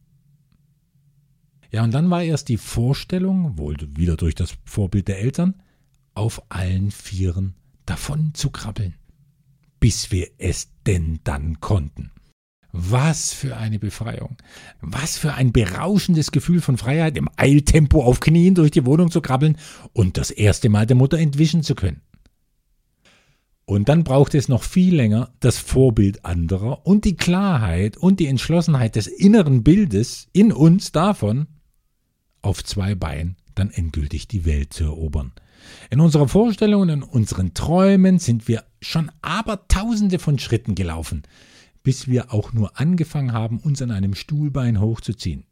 Ja, 1.71 1.83
und 1.83 1.93
dann 1.93 2.09
war 2.09 2.23
erst 2.23 2.49
die 2.49 2.57
Vorstellung, 2.57 3.57
wohl 3.57 3.77
wieder 3.95 4.17
durch 4.17 4.35
das 4.35 4.55
Vorbild 4.65 5.07
der 5.07 5.19
Eltern, 5.19 5.61
auf 6.15 6.41
allen 6.49 6.91
Vieren 6.91 7.55
davon 7.85 8.33
zu 8.33 8.49
krabbeln, 8.49 8.95
bis 9.79 10.11
wir 10.11 10.27
es 10.37 10.69
denn 10.85 11.19
dann 11.23 11.59
konnten. 11.59 12.11
Was 12.71 13.33
für 13.33 13.57
eine 13.57 13.79
Befreiung. 13.79 14.37
Was 14.79 15.17
für 15.17 15.33
ein 15.33 15.51
berauschendes 15.51 16.31
Gefühl 16.31 16.61
von 16.61 16.77
Freiheit, 16.77 17.17
im 17.17 17.29
Eiltempo 17.35 18.03
auf 18.03 18.19
Knien 18.19 18.53
durch 18.53 18.69
die 18.71 18.85
Wohnung 18.85 19.09
zu 19.09 19.21
krabbeln 19.21 19.57
und 19.93 20.17
das 20.17 20.29
erste 20.29 20.69
Mal 20.69 20.85
der 20.85 20.95
Mutter 20.95 21.17
entwischen 21.17 21.63
zu 21.63 21.73
können. 21.73 22.01
Und 23.65 23.87
dann 23.89 24.03
braucht 24.03 24.33
es 24.33 24.49
noch 24.49 24.63
viel 24.63 24.95
länger 24.95 25.31
das 25.39 25.57
Vorbild 25.57 26.25
anderer 26.25 26.85
und 26.85 27.05
die 27.05 27.15
Klarheit 27.15 27.97
und 27.97 28.19
die 28.19 28.25
Entschlossenheit 28.27 28.95
des 28.95 29.07
inneren 29.07 29.63
Bildes 29.63 30.27
in 30.33 30.51
uns 30.51 30.91
davon, 30.91 31.47
auf 32.41 32.63
zwei 32.63 32.95
Beinen 32.95 33.35
dann 33.55 33.71
endgültig 33.71 34.27
die 34.27 34.45
Welt 34.45 34.73
zu 34.73 34.85
erobern. 34.85 35.33
In 35.89 35.99
unserer 35.99 36.27
Vorstellung 36.27 36.83
und 36.83 36.89
in 36.89 37.03
unseren 37.03 37.53
Träumen 37.53 38.19
sind 38.19 38.47
wir 38.47 38.63
schon 38.81 39.11
aber 39.21 39.67
tausende 39.67 40.19
von 40.19 40.39
Schritten 40.39 40.75
gelaufen, 40.75 41.23
bis 41.83 42.07
wir 42.07 42.33
auch 42.33 42.53
nur 42.53 42.79
angefangen 42.79 43.33
haben, 43.33 43.59
uns 43.59 43.81
an 43.81 43.91
einem 43.91 44.15
Stuhlbein 44.15 44.79
hochzuziehen. 44.79 45.45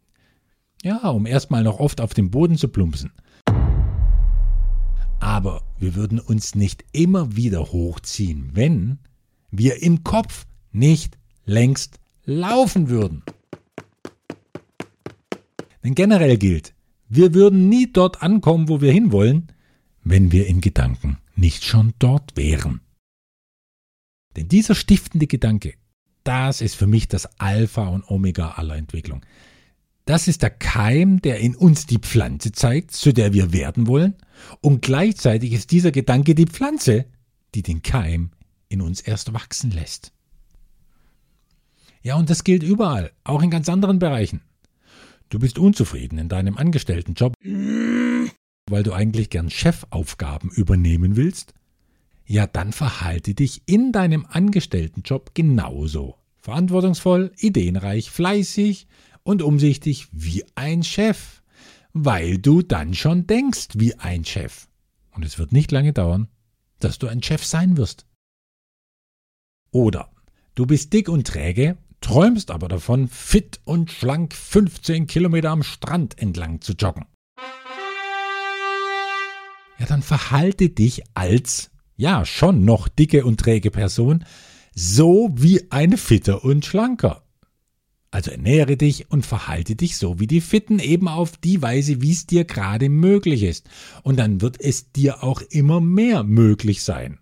Ja, 0.83 1.09
um 1.09 1.25
erstmal 1.25 1.63
noch 1.63 1.79
oft 1.79 2.01
auf 2.01 2.13
dem 2.13 2.29
Boden 2.29 2.57
zu 2.57 2.67
plumpsen. 2.67 3.11
Aber 5.19 5.63
wir 5.79 5.95
würden 5.95 6.19
uns 6.19 6.55
nicht 6.55 6.85
immer 6.91 7.35
wieder 7.35 7.71
hochziehen, 7.71 8.51
wenn 8.53 8.99
wir 9.49 9.81
im 9.81 10.03
Kopf 10.03 10.45
nicht 10.71 11.17
längst 11.45 11.99
laufen 12.25 12.89
würden. 12.89 13.23
Denn 15.83 15.95
generell 15.95 16.37
gilt, 16.37 16.73
wir 17.09 17.33
würden 17.33 17.69
nie 17.69 17.91
dort 17.91 18.21
ankommen, 18.21 18.69
wo 18.69 18.81
wir 18.81 18.91
hinwollen, 18.91 19.51
wenn 20.03 20.31
wir 20.31 20.47
in 20.47 20.61
Gedanken 20.61 21.17
nicht 21.35 21.63
schon 21.63 21.93
dort 21.99 22.35
wären. 22.35 22.81
Denn 24.35 24.47
dieser 24.47 24.75
stiftende 24.75 25.27
Gedanke, 25.27 25.73
das 26.23 26.61
ist 26.61 26.75
für 26.75 26.87
mich 26.87 27.07
das 27.07 27.39
Alpha 27.39 27.87
und 27.87 28.09
Omega 28.09 28.51
aller 28.51 28.75
Entwicklung. 28.75 29.25
Das 30.05 30.27
ist 30.27 30.41
der 30.41 30.49
Keim, 30.49 31.21
der 31.21 31.39
in 31.39 31.55
uns 31.55 31.85
die 31.85 31.99
Pflanze 31.99 32.51
zeigt, 32.51 32.91
zu 32.91 33.13
der 33.13 33.33
wir 33.33 33.51
werden 33.51 33.87
wollen, 33.87 34.15
und 34.61 34.81
gleichzeitig 34.81 35.51
ist 35.53 35.71
dieser 35.71 35.91
Gedanke 35.91 36.35
die 36.35 36.45
Pflanze, 36.45 37.05
die 37.55 37.61
den 37.61 37.81
Keim 37.81 38.31
in 38.69 38.81
uns 38.81 39.01
erst 39.01 39.33
wachsen 39.33 39.71
lässt. 39.71 40.13
Ja, 42.03 42.15
und 42.15 42.29
das 42.29 42.43
gilt 42.43 42.63
überall, 42.63 43.11
auch 43.23 43.41
in 43.41 43.49
ganz 43.49 43.67
anderen 43.67 43.99
Bereichen. 43.99 44.41
Du 45.29 45.39
bist 45.39 45.59
unzufrieden 45.59 46.17
in 46.19 46.29
deinem 46.29 46.57
Angestelltenjob, 46.57 47.33
weil 47.43 48.83
du 48.83 48.93
eigentlich 48.93 49.29
gern 49.29 49.49
Chefaufgaben 49.49 50.49
übernehmen 50.49 51.17
willst? 51.17 51.53
Ja, 52.25 52.47
dann 52.47 52.71
verhalte 52.71 53.33
dich 53.33 53.61
in 53.65 53.91
deinem 53.91 54.25
Angestelltenjob 54.25 55.33
genauso. 55.33 56.15
Verantwortungsvoll, 56.37 57.33
ideenreich, 57.37 58.09
fleißig 58.09 58.87
und 59.23 59.41
umsichtig 59.41 60.07
wie 60.13 60.45
ein 60.55 60.83
Chef, 60.83 61.41
weil 61.91 62.37
du 62.37 62.61
dann 62.61 62.93
schon 62.93 63.27
denkst 63.27 63.69
wie 63.75 63.95
ein 63.95 64.23
Chef. 64.23 64.67
Und 65.11 65.25
es 65.25 65.37
wird 65.39 65.51
nicht 65.51 65.71
lange 65.71 65.91
dauern, 65.91 66.29
dass 66.79 66.99
du 66.99 67.07
ein 67.07 67.21
Chef 67.21 67.43
sein 67.43 67.75
wirst. 67.75 68.05
Oder 69.71 70.09
du 70.55 70.65
bist 70.65 70.93
dick 70.93 71.09
und 71.09 71.27
träge 71.27 71.77
träumst 72.01 72.51
aber 72.51 72.67
davon, 72.67 73.07
fit 73.07 73.59
und 73.63 73.91
schlank 73.91 74.33
15 74.33 75.07
Kilometer 75.07 75.49
am 75.51 75.63
Strand 75.63 76.17
entlang 76.17 76.61
zu 76.61 76.73
joggen. 76.73 77.05
Ja, 79.79 79.85
dann 79.85 80.01
verhalte 80.01 80.69
dich 80.69 81.03
als, 81.13 81.69
ja, 81.95 82.25
schon 82.25 82.65
noch 82.65 82.87
dicke 82.87 83.25
und 83.25 83.39
träge 83.39 83.71
Person, 83.71 84.25
so 84.73 85.29
wie 85.33 85.71
ein 85.71 85.97
Fitter 85.97 86.43
und 86.43 86.65
Schlanker. 86.65 87.23
Also 88.09 88.31
ernähre 88.31 88.77
dich 88.77 89.11
und 89.11 89.25
verhalte 89.25 89.75
dich 89.75 89.97
so 89.97 90.19
wie 90.19 90.27
die 90.27 90.41
Fitten, 90.41 90.79
eben 90.79 91.07
auf 91.07 91.37
die 91.37 91.61
Weise, 91.61 92.01
wie 92.01 92.11
es 92.11 92.25
dir 92.25 92.45
gerade 92.45 92.89
möglich 92.89 93.43
ist. 93.43 93.69
Und 94.01 94.17
dann 94.17 94.41
wird 94.41 94.59
es 94.59 94.91
dir 94.91 95.23
auch 95.23 95.41
immer 95.41 95.81
mehr 95.81 96.23
möglich 96.23 96.83
sein, 96.83 97.19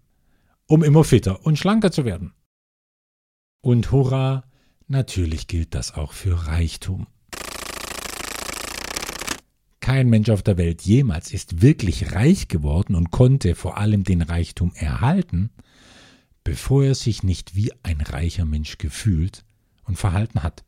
um 0.68 0.84
immer 0.84 1.04
fitter 1.04 1.46
und 1.46 1.58
schlanker 1.58 1.92
zu 1.92 2.06
werden. 2.06 2.34
Und 3.62 3.92
hurra, 3.92 4.44
Natürlich 4.88 5.48
gilt 5.48 5.74
das 5.74 5.96
auch 5.96 6.14
für 6.14 6.48
Reichtum. 6.48 7.08
Kein 9.80 10.10
Mensch 10.10 10.30
auf 10.30 10.44
der 10.44 10.58
Welt 10.58 10.84
jemals 10.84 11.32
ist 11.32 11.62
wirklich 11.62 12.14
reich 12.14 12.48
geworden 12.48 12.96
und 12.96 13.12
konnte 13.12 13.56
vor 13.56 13.78
allem 13.78 14.04
den 14.04 14.22
Reichtum 14.22 14.74
erhalten, 14.76 15.50
bevor 16.44 16.84
er 16.84 16.96
sich 16.96 17.24
nicht 17.24 17.56
wie 17.56 17.72
ein 17.84 18.02
reicher 18.02 18.46
Mensch 18.46 18.78
gefühlt 18.78 19.44
und 19.86 19.98
verhalten 19.98 20.44
hat. 20.44 20.64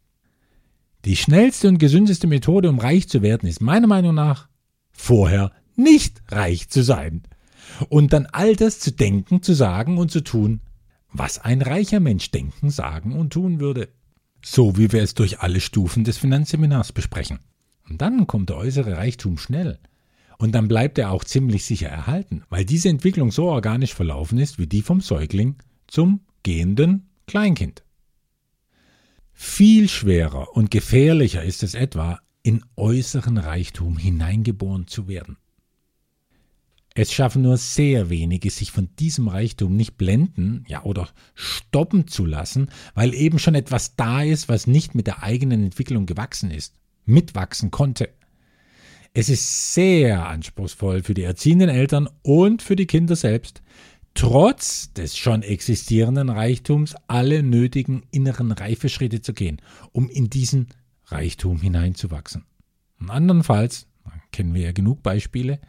Die 1.06 1.16
schnellste 1.16 1.68
und 1.68 1.78
gesündeste 1.78 2.28
Methode, 2.28 2.70
um 2.70 2.80
reich 2.80 3.08
zu 3.08 3.22
werden, 3.22 3.48
ist 3.48 3.62
meiner 3.62 3.88
Meinung 3.88 4.16
nach, 4.16 4.50
vorher 4.92 5.52
nicht 5.76 6.24
reich 6.30 6.70
zu 6.70 6.84
sein. 6.84 7.24
Und 7.90 8.14
dann 8.14 8.26
all 8.26 8.56
das 8.56 8.80
zu 8.80 8.92
denken, 8.92 9.44
zu 9.44 9.54
sagen 9.54 9.98
und 10.00 10.10
zu 10.10 10.22
tun, 10.22 10.62
was 11.12 11.40
ein 11.40 11.62
reicher 11.62 12.00
Mensch 12.00 12.32
denken, 12.32 12.70
sagen 12.70 13.14
und 13.14 13.32
tun 13.32 13.60
würde 13.60 13.90
so 14.44 14.78
wie 14.78 14.92
wir 14.92 15.02
es 15.02 15.14
durch 15.14 15.40
alle 15.40 15.60
Stufen 15.60 16.04
des 16.04 16.18
Finanzseminars 16.18 16.92
besprechen. 16.92 17.40
Und 17.90 18.02
dann 18.02 18.28
kommt 18.28 18.50
der 18.50 18.58
äußere 18.58 18.98
Reichtum 18.98 19.38
schnell. 19.38 19.80
Und 20.38 20.54
dann 20.54 20.68
bleibt 20.68 20.98
er 20.98 21.12
auch 21.12 21.24
ziemlich 21.24 21.66
sicher 21.66 21.88
erhalten, 21.90 22.44
weil 22.50 22.66
diese 22.66 22.90
Entwicklung 22.90 23.32
so 23.32 23.46
organisch 23.46 23.94
verlaufen 23.94 24.38
ist 24.38 24.60
wie 24.60 24.68
die 24.68 24.82
vom 24.82 25.02
Säugling 25.02 25.56
zum 25.88 26.22
gehenden 26.44 27.10
Kleinkind. 27.26 27.84
Viel 29.34 29.90
schwerer 29.90 30.56
und 30.56 30.72
gefährlicher 30.72 31.44
ist 31.44 31.64
es 31.64 31.74
etwa, 31.74 32.20
in 32.44 32.64
äußeren 32.76 33.38
Reichtum 33.38 33.98
hineingeboren 33.98 34.88
zu 34.88 35.08
werden. 35.08 35.38
Es 37.00 37.14
schaffen 37.14 37.44
nur 37.44 37.58
sehr 37.58 38.10
wenige, 38.10 38.50
sich 38.50 38.72
von 38.72 38.90
diesem 38.98 39.28
Reichtum 39.28 39.76
nicht 39.76 40.00
blenden, 40.00 40.66
ja, 40.68 40.82
oder 40.82 41.08
stoppen 41.36 42.08
zu 42.08 42.26
lassen, 42.26 42.72
weil 42.96 43.14
eben 43.14 43.38
schon 43.38 43.54
etwas 43.54 43.96
da 43.96 44.24
ist, 44.24 44.50
was 44.50 44.66
nicht 44.66 44.96
mit 44.96 45.06
der 45.06 45.22
eigenen 45.22 45.64
Entwicklung 45.64 46.08
gewachsen 46.08 46.50
ist, 46.50 46.74
mitwachsen 47.06 47.70
konnte. 47.70 48.10
Es 49.14 49.30
ist 49.30 49.76
sehr 49.76 50.28
anspruchsvoll 50.28 51.04
für 51.04 51.14
die 51.14 51.22
erziehenden 51.22 51.70
Eltern 51.70 52.10
und 52.24 52.64
für 52.64 52.76
die 52.76 52.88
Kinder 52.88 53.16
selbst, 53.16 53.62
trotz 54.16 54.92
des 54.94 55.16
schon 55.16 55.44
existierenden 55.44 56.30
Reichtums 56.30 56.96
alle 57.06 57.44
nötigen 57.44 58.08
inneren 58.10 58.52
Reifeschritte 58.52 59.22
zu 59.22 59.34
gehen, 59.34 59.62
um 59.92 60.10
in 60.10 60.32
diesen 60.32 60.70
Reichtum 61.06 61.62
hineinzuwachsen. 61.62 62.46
Andernfalls, 63.08 63.86
kennen 64.32 64.56
wir 64.56 64.64
ja 64.64 64.72
genug 64.72 65.04
Beispiele, 65.04 65.60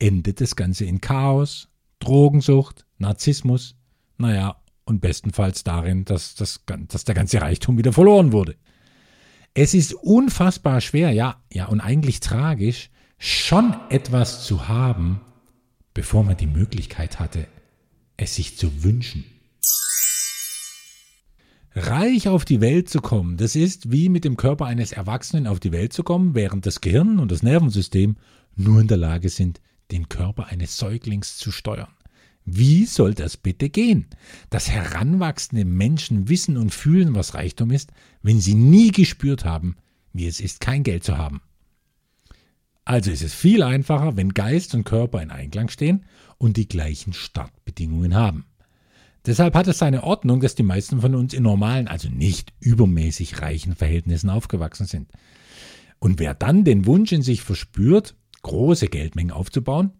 endet 0.00 0.40
das 0.40 0.56
Ganze 0.56 0.84
in 0.84 1.00
Chaos, 1.00 1.68
Drogensucht, 2.00 2.86
Narzissmus, 2.98 3.76
naja, 4.18 4.56
und 4.84 5.00
bestenfalls 5.00 5.62
darin, 5.62 6.04
dass, 6.04 6.34
das, 6.34 6.64
dass 6.88 7.04
der 7.04 7.14
ganze 7.14 7.40
Reichtum 7.40 7.78
wieder 7.78 7.92
verloren 7.92 8.32
wurde. 8.32 8.56
Es 9.54 9.74
ist 9.74 9.94
unfassbar 9.94 10.80
schwer, 10.80 11.12
ja, 11.12 11.40
ja, 11.52 11.66
und 11.66 11.80
eigentlich 11.80 12.20
tragisch, 12.20 12.90
schon 13.18 13.76
etwas 13.90 14.44
zu 14.44 14.68
haben, 14.68 15.20
bevor 15.94 16.24
man 16.24 16.36
die 16.36 16.46
Möglichkeit 16.46 17.20
hatte, 17.20 17.46
es 18.16 18.34
sich 18.34 18.56
zu 18.56 18.82
wünschen. 18.82 19.24
Reich 21.74 22.28
auf 22.28 22.44
die 22.44 22.60
Welt 22.60 22.88
zu 22.88 23.00
kommen, 23.00 23.36
das 23.36 23.54
ist 23.54 23.92
wie 23.92 24.08
mit 24.08 24.24
dem 24.24 24.36
Körper 24.36 24.66
eines 24.66 24.90
Erwachsenen 24.90 25.46
auf 25.46 25.60
die 25.60 25.70
Welt 25.70 25.92
zu 25.92 26.02
kommen, 26.02 26.34
während 26.34 26.66
das 26.66 26.80
Gehirn 26.80 27.18
und 27.20 27.30
das 27.30 27.44
Nervensystem 27.44 28.16
nur 28.56 28.80
in 28.80 28.88
der 28.88 28.96
Lage 28.96 29.28
sind, 29.28 29.60
den 29.90 30.08
Körper 30.08 30.46
eines 30.46 30.76
Säuglings 30.76 31.36
zu 31.36 31.52
steuern. 31.52 31.94
Wie 32.44 32.86
soll 32.86 33.14
das 33.14 33.36
bitte 33.36 33.68
gehen? 33.68 34.06
Dass 34.48 34.70
heranwachsende 34.70 35.64
Menschen 35.64 36.28
wissen 36.28 36.56
und 36.56 36.74
fühlen, 36.74 37.14
was 37.14 37.34
Reichtum 37.34 37.70
ist, 37.70 37.92
wenn 38.22 38.40
sie 38.40 38.54
nie 38.54 38.90
gespürt 38.90 39.44
haben, 39.44 39.76
wie 40.12 40.26
es 40.26 40.40
ist, 40.40 40.60
kein 40.60 40.82
Geld 40.82 41.04
zu 41.04 41.18
haben. 41.18 41.42
Also 42.84 43.10
ist 43.10 43.22
es 43.22 43.34
viel 43.34 43.62
einfacher, 43.62 44.16
wenn 44.16 44.34
Geist 44.34 44.74
und 44.74 44.84
Körper 44.84 45.22
in 45.22 45.30
Einklang 45.30 45.68
stehen 45.68 46.06
und 46.38 46.56
die 46.56 46.66
gleichen 46.66 47.12
Startbedingungen 47.12 48.14
haben. 48.14 48.46
Deshalb 49.26 49.54
hat 49.54 49.68
es 49.68 49.78
seine 49.78 50.02
Ordnung, 50.02 50.40
dass 50.40 50.54
die 50.54 50.62
meisten 50.62 51.02
von 51.02 51.14
uns 51.14 51.34
in 51.34 51.42
normalen, 51.42 51.88
also 51.88 52.08
nicht 52.08 52.54
übermäßig 52.58 53.42
reichen 53.42 53.76
Verhältnissen 53.76 54.30
aufgewachsen 54.30 54.86
sind. 54.86 55.10
Und 55.98 56.18
wer 56.18 56.32
dann 56.34 56.64
den 56.64 56.86
Wunsch 56.86 57.12
in 57.12 57.22
sich 57.22 57.42
verspürt, 57.42 58.16
große 58.42 58.88
Geldmengen 58.88 59.32
aufzubauen, 59.32 59.92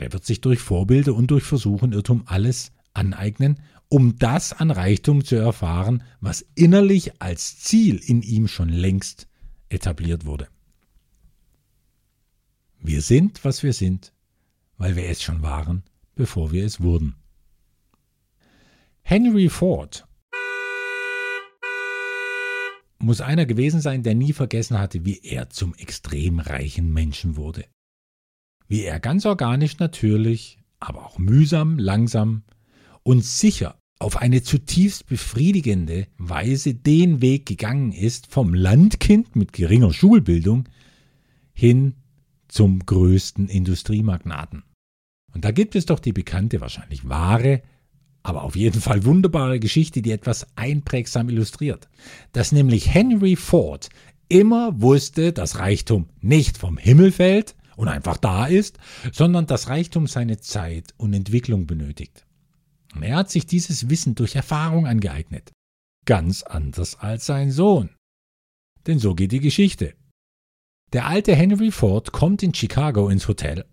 der 0.00 0.12
wird 0.12 0.24
sich 0.24 0.40
durch 0.40 0.60
Vorbilder 0.60 1.14
und 1.14 1.30
durch 1.30 1.44
Versuchen 1.44 1.92
Irrtum 1.92 2.22
alles 2.26 2.72
aneignen, 2.92 3.60
um 3.88 4.18
das 4.18 4.52
an 4.52 4.70
Reichtum 4.70 5.24
zu 5.24 5.36
erfahren, 5.36 6.02
was 6.20 6.44
innerlich 6.54 7.22
als 7.22 7.58
Ziel 7.60 7.96
in 7.96 8.22
ihm 8.22 8.48
schon 8.48 8.68
längst 8.68 9.28
etabliert 9.68 10.26
wurde. 10.26 10.48
Wir 12.80 13.02
sind, 13.02 13.44
was 13.44 13.62
wir 13.62 13.72
sind, 13.72 14.12
weil 14.76 14.96
wir 14.96 15.08
es 15.08 15.22
schon 15.22 15.42
waren, 15.42 15.82
bevor 16.14 16.52
wir 16.52 16.64
es 16.64 16.80
wurden. 16.80 17.16
Henry 19.02 19.48
Ford 19.48 20.07
muss 22.98 23.20
einer 23.20 23.46
gewesen 23.46 23.80
sein, 23.80 24.02
der 24.02 24.14
nie 24.14 24.32
vergessen 24.32 24.78
hatte, 24.78 25.04
wie 25.04 25.20
er 25.22 25.50
zum 25.50 25.74
extrem 25.74 26.40
reichen 26.40 26.92
Menschen 26.92 27.36
wurde. 27.36 27.64
Wie 28.66 28.82
er 28.82 29.00
ganz 29.00 29.24
organisch 29.24 29.78
natürlich, 29.78 30.58
aber 30.80 31.06
auch 31.06 31.18
mühsam, 31.18 31.78
langsam 31.78 32.42
und 33.02 33.24
sicher 33.24 33.78
auf 33.98 34.16
eine 34.16 34.42
zutiefst 34.42 35.06
befriedigende 35.06 36.06
Weise 36.18 36.74
den 36.74 37.20
Weg 37.20 37.46
gegangen 37.46 37.92
ist 37.92 38.26
vom 38.28 38.54
Landkind 38.54 39.34
mit 39.34 39.52
geringer 39.52 39.92
Schulbildung 39.92 40.68
hin 41.52 41.94
zum 42.46 42.84
größten 42.84 43.48
Industriemagnaten. 43.48 44.62
Und 45.34 45.44
da 45.44 45.50
gibt 45.50 45.74
es 45.74 45.86
doch 45.86 45.98
die 45.98 46.12
bekannte, 46.12 46.60
wahrscheinlich 46.60 47.08
wahre 47.08 47.62
aber 48.22 48.42
auf 48.42 48.56
jeden 48.56 48.80
Fall 48.80 49.04
wunderbare 49.04 49.60
Geschichte, 49.60 50.02
die 50.02 50.12
etwas 50.12 50.46
einprägsam 50.56 51.28
illustriert. 51.28 51.88
Dass 52.32 52.52
nämlich 52.52 52.92
Henry 52.92 53.36
Ford 53.36 53.88
immer 54.28 54.80
wusste, 54.80 55.32
dass 55.32 55.58
Reichtum 55.58 56.08
nicht 56.20 56.58
vom 56.58 56.76
Himmel 56.76 57.12
fällt 57.12 57.56
und 57.76 57.88
einfach 57.88 58.16
da 58.16 58.46
ist, 58.46 58.78
sondern 59.12 59.46
dass 59.46 59.68
Reichtum 59.68 60.06
seine 60.06 60.38
Zeit 60.38 60.94
und 60.96 61.14
Entwicklung 61.14 61.66
benötigt. 61.66 62.26
Und 62.94 63.02
er 63.02 63.16
hat 63.16 63.30
sich 63.30 63.46
dieses 63.46 63.88
Wissen 63.88 64.14
durch 64.14 64.34
Erfahrung 64.34 64.86
angeeignet. 64.86 65.52
Ganz 66.04 66.42
anders 66.42 66.98
als 66.98 67.26
sein 67.26 67.50
Sohn. 67.50 67.90
Denn 68.86 68.98
so 68.98 69.14
geht 69.14 69.32
die 69.32 69.40
Geschichte. 69.40 69.94
Der 70.92 71.06
alte 71.06 71.34
Henry 71.34 71.70
Ford 71.70 72.12
kommt 72.12 72.42
in 72.42 72.54
Chicago 72.54 73.10
ins 73.10 73.28
Hotel 73.28 73.66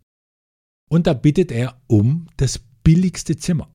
und 0.90 1.08
da 1.08 1.14
bittet 1.14 1.52
er 1.52 1.82
um 1.88 2.28
das 2.38 2.60
billigste 2.84 3.38
Zimmer. 3.38 3.72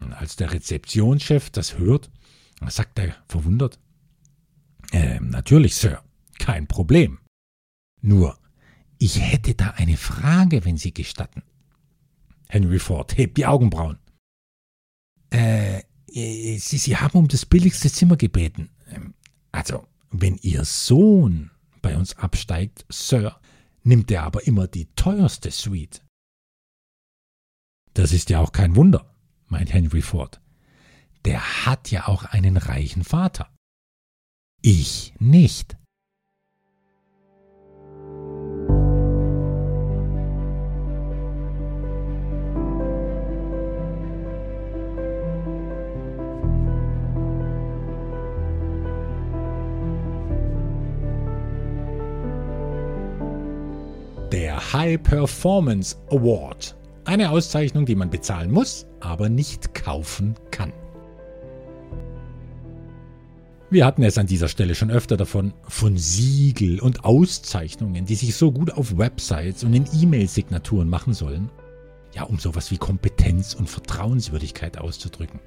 Und 0.00 0.12
als 0.12 0.36
der 0.36 0.52
Rezeptionschef 0.52 1.50
das 1.50 1.78
hört, 1.78 2.10
sagt 2.68 2.98
er 2.98 3.14
verwundert, 3.28 3.78
äh, 4.92 5.20
natürlich, 5.20 5.74
Sir, 5.74 6.02
kein 6.38 6.66
Problem. 6.66 7.18
Nur, 8.02 8.38
ich 8.98 9.20
hätte 9.20 9.54
da 9.54 9.70
eine 9.70 9.96
Frage, 9.96 10.64
wenn 10.64 10.76
Sie 10.76 10.94
gestatten. 10.94 11.42
Henry 12.48 12.78
Ford 12.78 13.16
hebt 13.16 13.36
die 13.36 13.46
Augenbrauen. 13.46 13.98
Äh, 15.30 15.82
Sie, 16.08 16.78
Sie 16.78 16.96
haben 16.96 17.18
um 17.18 17.28
das 17.28 17.44
billigste 17.44 17.90
Zimmer 17.90 18.16
gebeten. 18.16 18.70
Ähm, 18.88 19.14
also, 19.52 19.86
wenn 20.10 20.36
Ihr 20.36 20.64
Sohn 20.64 21.50
bei 21.82 21.96
uns 21.96 22.16
absteigt, 22.16 22.86
Sir, 22.88 23.38
nimmt 23.82 24.10
er 24.10 24.22
aber 24.22 24.46
immer 24.46 24.66
die 24.66 24.86
teuerste 24.94 25.50
Suite. 25.50 26.02
Das 27.94 28.12
ist 28.12 28.30
ja 28.30 28.40
auch 28.40 28.52
kein 28.52 28.76
Wunder, 28.76 29.15
meint 29.48 29.72
Henry 29.72 30.02
Ford. 30.02 30.40
Der 31.24 31.66
hat 31.66 31.90
ja 31.90 32.08
auch 32.08 32.24
einen 32.24 32.56
reichen 32.56 33.04
Vater. 33.04 33.48
Ich 34.62 35.14
nicht. 35.18 35.76
Der 54.32 54.72
High 54.72 55.02
Performance 55.02 55.96
Award. 56.10 56.76
Eine 57.06 57.30
Auszeichnung, 57.30 57.86
die 57.86 57.94
man 57.94 58.10
bezahlen 58.10 58.50
muss, 58.50 58.84
aber 58.98 59.28
nicht 59.28 59.74
kaufen 59.74 60.34
kann. 60.50 60.72
Wir 63.70 63.86
hatten 63.86 64.02
es 64.02 64.18
an 64.18 64.26
dieser 64.26 64.48
Stelle 64.48 64.74
schon 64.74 64.90
öfter 64.90 65.16
davon, 65.16 65.54
von 65.68 65.96
Siegel 65.96 66.80
und 66.80 67.04
Auszeichnungen, 67.04 68.06
die 68.06 68.16
sich 68.16 68.34
so 68.34 68.50
gut 68.50 68.72
auf 68.72 68.98
Websites 68.98 69.62
und 69.62 69.72
in 69.74 69.86
E-Mail-Signaturen 69.92 70.88
machen 70.88 71.14
sollen. 71.14 71.48
Ja, 72.12 72.24
um 72.24 72.40
sowas 72.40 72.72
wie 72.72 72.78
Kompetenz 72.78 73.54
und 73.54 73.70
Vertrauenswürdigkeit 73.70 74.76
auszudrücken. 74.78 75.38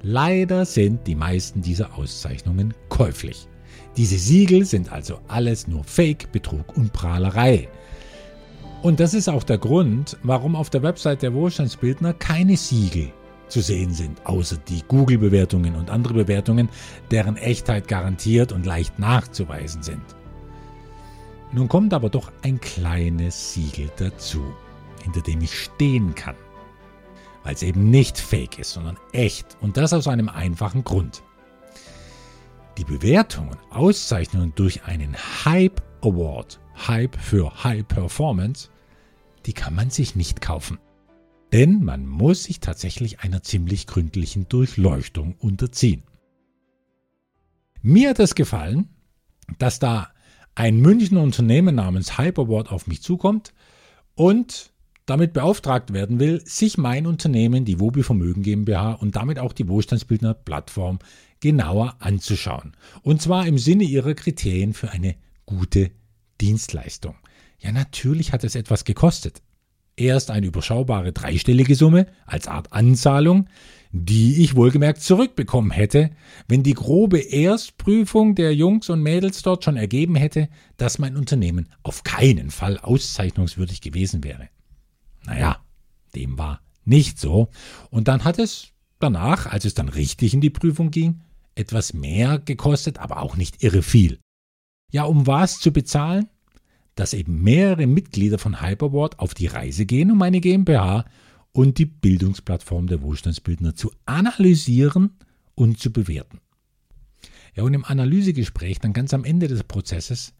Leider 0.00 0.64
sind 0.64 1.06
die 1.06 1.16
meisten 1.16 1.60
dieser 1.60 1.98
Auszeichnungen 1.98 2.72
käuflich. 2.88 3.46
Diese 3.98 4.16
Siegel 4.16 4.64
sind 4.64 4.90
also 4.90 5.20
alles 5.28 5.68
nur 5.68 5.84
Fake, 5.84 6.32
Betrug 6.32 6.76
und 6.78 6.94
Prahlerei. 6.94 7.68
Und 8.82 9.00
das 9.00 9.14
ist 9.14 9.28
auch 9.28 9.42
der 9.42 9.58
Grund, 9.58 10.16
warum 10.22 10.54
auf 10.54 10.70
der 10.70 10.82
Website 10.82 11.22
der 11.22 11.34
Wohlstandsbildner 11.34 12.14
keine 12.14 12.56
Siegel 12.56 13.12
zu 13.48 13.60
sehen 13.60 13.92
sind, 13.92 14.24
außer 14.26 14.56
die 14.68 14.82
Google-Bewertungen 14.86 15.74
und 15.76 15.90
andere 15.90 16.14
Bewertungen, 16.14 16.68
deren 17.10 17.36
Echtheit 17.36 17.88
garantiert 17.88 18.52
und 18.52 18.66
leicht 18.66 18.98
nachzuweisen 18.98 19.82
sind. 19.82 20.02
Nun 21.52 21.68
kommt 21.68 21.94
aber 21.94 22.10
doch 22.10 22.32
ein 22.42 22.60
kleines 22.60 23.54
Siegel 23.54 23.90
dazu, 23.96 24.44
hinter 25.02 25.20
dem 25.20 25.40
ich 25.40 25.58
stehen 25.58 26.14
kann, 26.14 26.34
weil 27.44 27.54
es 27.54 27.62
eben 27.62 27.88
nicht 27.90 28.18
fake 28.18 28.58
ist, 28.58 28.72
sondern 28.72 28.98
echt 29.12 29.56
und 29.60 29.76
das 29.76 29.92
aus 29.92 30.08
einem 30.08 30.28
einfachen 30.28 30.84
Grund. 30.84 31.22
Die 32.78 32.84
Bewertung 32.84 33.48
und 33.48 33.58
Auszeichnung 33.70 34.52
durch 34.54 34.84
einen 34.84 35.16
Hype 35.44 35.80
Award, 36.02 36.60
Hype 36.76 37.16
für 37.16 37.64
High 37.64 37.86
Performance, 37.86 38.68
die 39.46 39.52
kann 39.52 39.74
man 39.74 39.90
sich 39.90 40.16
nicht 40.16 40.40
kaufen. 40.40 40.78
Denn 41.52 41.82
man 41.82 42.06
muss 42.06 42.44
sich 42.44 42.60
tatsächlich 42.60 43.20
einer 43.20 43.42
ziemlich 43.42 43.86
gründlichen 43.86 44.48
Durchleuchtung 44.48 45.36
unterziehen. 45.38 46.02
Mir 47.82 48.10
hat 48.10 48.18
es 48.18 48.34
gefallen, 48.34 48.88
dass 49.58 49.78
da 49.78 50.08
ein 50.54 50.80
Münchner 50.80 51.22
Unternehmen 51.22 51.76
namens 51.76 52.18
Hyperboard 52.18 52.72
auf 52.72 52.86
mich 52.86 53.02
zukommt 53.02 53.52
und 54.14 54.72
damit 55.04 55.32
beauftragt 55.32 55.92
werden 55.92 56.18
will, 56.18 56.44
sich 56.44 56.78
mein 56.78 57.06
Unternehmen, 57.06 57.64
die 57.64 57.78
Wobi 57.78 58.02
Vermögen 58.02 58.42
GmbH 58.42 58.94
und 58.94 59.14
damit 59.14 59.38
auch 59.38 59.52
die 59.52 59.68
Wohlstandsbildner 59.68 60.34
Plattform 60.34 60.98
genauer 61.40 61.94
anzuschauen. 62.00 62.72
Und 63.02 63.22
zwar 63.22 63.46
im 63.46 63.58
Sinne 63.58 63.84
ihrer 63.84 64.14
Kriterien 64.14 64.72
für 64.72 64.90
eine 64.90 65.14
gute 65.44 65.92
Dienstleistung. 66.40 67.16
Ja, 67.58 67.72
natürlich 67.72 68.32
hat 68.32 68.44
es 68.44 68.54
etwas 68.54 68.84
gekostet. 68.84 69.42
Erst 69.96 70.30
eine 70.30 70.46
überschaubare 70.46 71.12
dreistellige 71.12 71.74
Summe 71.74 72.06
als 72.26 72.48
Art 72.48 72.72
Anzahlung, 72.72 73.48
die 73.92 74.42
ich 74.42 74.54
wohlgemerkt 74.54 75.00
zurückbekommen 75.00 75.70
hätte, 75.70 76.10
wenn 76.48 76.62
die 76.62 76.74
grobe 76.74 77.18
Erstprüfung 77.18 78.34
der 78.34 78.54
Jungs 78.54 78.90
und 78.90 79.02
Mädels 79.02 79.40
dort 79.40 79.64
schon 79.64 79.78
ergeben 79.78 80.14
hätte, 80.14 80.48
dass 80.76 80.98
mein 80.98 81.16
Unternehmen 81.16 81.68
auf 81.82 82.04
keinen 82.04 82.50
Fall 82.50 82.78
auszeichnungswürdig 82.78 83.80
gewesen 83.80 84.22
wäre. 84.22 84.48
Naja, 85.24 85.64
dem 86.14 86.36
war 86.36 86.60
nicht 86.84 87.18
so. 87.18 87.48
Und 87.90 88.08
dann 88.08 88.24
hat 88.24 88.38
es 88.38 88.68
danach, 88.98 89.46
als 89.46 89.64
es 89.64 89.74
dann 89.74 89.88
richtig 89.88 90.34
in 90.34 90.42
die 90.42 90.50
Prüfung 90.50 90.90
ging, 90.90 91.22
etwas 91.54 91.94
mehr 91.94 92.38
gekostet, 92.38 92.98
aber 92.98 93.22
auch 93.22 93.36
nicht 93.36 93.62
irre 93.62 93.82
viel. 93.82 94.18
Ja, 94.96 95.04
um 95.04 95.26
was 95.26 95.60
zu 95.60 95.72
bezahlen? 95.72 96.26
Dass 96.94 97.12
eben 97.12 97.42
mehrere 97.42 97.86
Mitglieder 97.86 98.38
von 98.38 98.62
Hyperboard 98.62 99.18
auf 99.18 99.34
die 99.34 99.46
Reise 99.46 99.84
gehen, 99.84 100.10
um 100.10 100.22
eine 100.22 100.40
GmbH 100.40 101.04
und 101.52 101.76
die 101.76 101.84
Bildungsplattform 101.84 102.86
der 102.86 103.02
Wohlstandsbildner 103.02 103.74
zu 103.74 103.92
analysieren 104.06 105.10
und 105.54 105.78
zu 105.78 105.92
bewerten. 105.92 106.40
Ja, 107.54 107.64
und 107.64 107.74
im 107.74 107.84
Analysegespräch, 107.84 108.78
dann 108.78 108.94
ganz 108.94 109.12
am 109.12 109.24
Ende 109.24 109.48
des 109.48 109.64
Prozesses, 109.64 110.32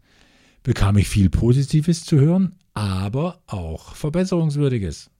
bekam 0.63 0.97
ich 0.97 1.07
viel 1.07 1.29
Positives 1.29 2.03
zu 2.03 2.19
hören, 2.19 2.55
aber 2.73 3.43
auch 3.45 3.93
Verbesserungswürdiges. 3.93 5.11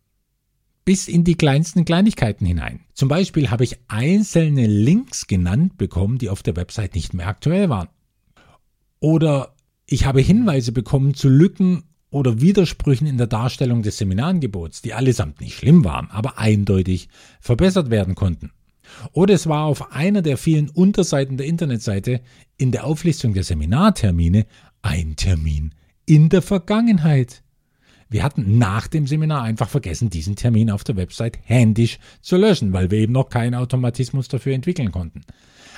Bis 0.84 1.08
in 1.08 1.24
die 1.24 1.36
kleinsten 1.36 1.86
Kleinigkeiten 1.86 2.48
hinein. 2.48 2.80
Zum 2.96 3.08
Beispiel 3.08 3.52
habe 3.52 3.66
ich 3.66 3.78
einzelne 3.88 4.66
Links 4.66 5.28
genannt 5.28 5.78
bekommen, 5.78 6.18
die 6.18 6.32
auf 6.32 6.42
der 6.42 6.56
Website 6.56 6.96
nicht 6.96 7.14
mehr 7.14 7.28
aktuell 7.28 7.70
waren. 7.70 7.90
Oder 9.00 9.56
ich 9.86 10.06
habe 10.06 10.22
Hinweise 10.22 10.72
bekommen 10.72 11.14
zu 11.14 11.30
Lücken 11.30 11.84
oder 12.10 12.42
Widersprüchen 12.42 13.08
in 13.08 13.18
der 13.18 13.28
Darstellung 13.28 13.84
des 13.84 13.98
Seminarangebots, 13.98 14.82
die 14.82 14.94
allesamt 14.94 15.42
nicht 15.42 15.56
schlimm 15.56 15.84
waren, 15.84 16.10
aber 16.10 16.38
eindeutig 16.40 17.10
verbessert 17.40 17.90
werden 17.90 18.16
konnten. 18.16 18.52
Oder 19.12 19.34
es 19.34 19.48
war 19.48 19.66
auf 19.66 19.92
einer 19.92 20.22
der 20.22 20.38
vielen 20.38 20.70
Unterseiten 20.70 21.38
der 21.38 21.48
Internetseite 21.48 22.22
in 22.58 22.72
der 22.72 22.86
Auflistung 22.86 23.34
der 23.34 23.44
Seminartermine 23.44 24.46
ein 24.82 25.16
Termin 25.16 25.74
in 26.06 26.30
der 26.30 26.42
Vergangenheit. 26.42 27.44
Wir 28.10 28.24
hatten 28.24 28.58
nach 28.58 28.88
dem 28.88 29.06
Seminar 29.06 29.44
einfach 29.44 29.68
vergessen, 29.68 30.10
diesen 30.10 30.38
Termin 30.38 30.72
auf 30.72 30.86
der 30.86 30.96
Website 30.96 31.40
händisch 31.44 32.00
zu 32.22 32.38
löschen, 32.38 32.72
weil 32.72 32.90
wir 32.90 33.00
eben 33.00 33.12
noch 33.12 33.28
keinen 33.28 33.56
Automatismus 33.56 34.30
dafür 34.30 34.54
entwickeln 34.54 34.92
konnten. 34.92 35.22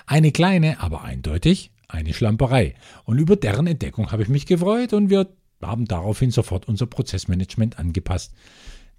Eine 0.06 0.32
kleine, 0.32 0.80
aber 0.80 1.04
eindeutig 1.04 1.72
eine 1.90 2.14
Schlamperei. 2.14 2.76
Und 3.04 3.18
über 3.18 3.36
deren 3.36 3.68
Entdeckung 3.68 4.12
habe 4.12 4.24
ich 4.24 4.30
mich 4.30 4.46
gefreut 4.46 4.94
und 4.94 5.10
wir 5.10 5.28
haben 5.62 5.86
daraufhin 5.86 6.32
sofort 6.32 6.68
unser 6.68 6.86
Prozessmanagement 6.86 7.78
angepasst, 7.78 8.34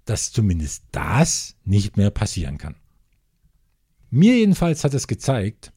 dass 0.05 0.31
zumindest 0.31 0.83
das 0.91 1.55
nicht 1.63 1.97
mehr 1.97 2.11
passieren 2.11 2.57
kann. 2.57 2.75
Mir 4.09 4.37
jedenfalls 4.37 4.83
hat 4.83 4.93
es 4.93 5.07
gezeigt, 5.07 5.73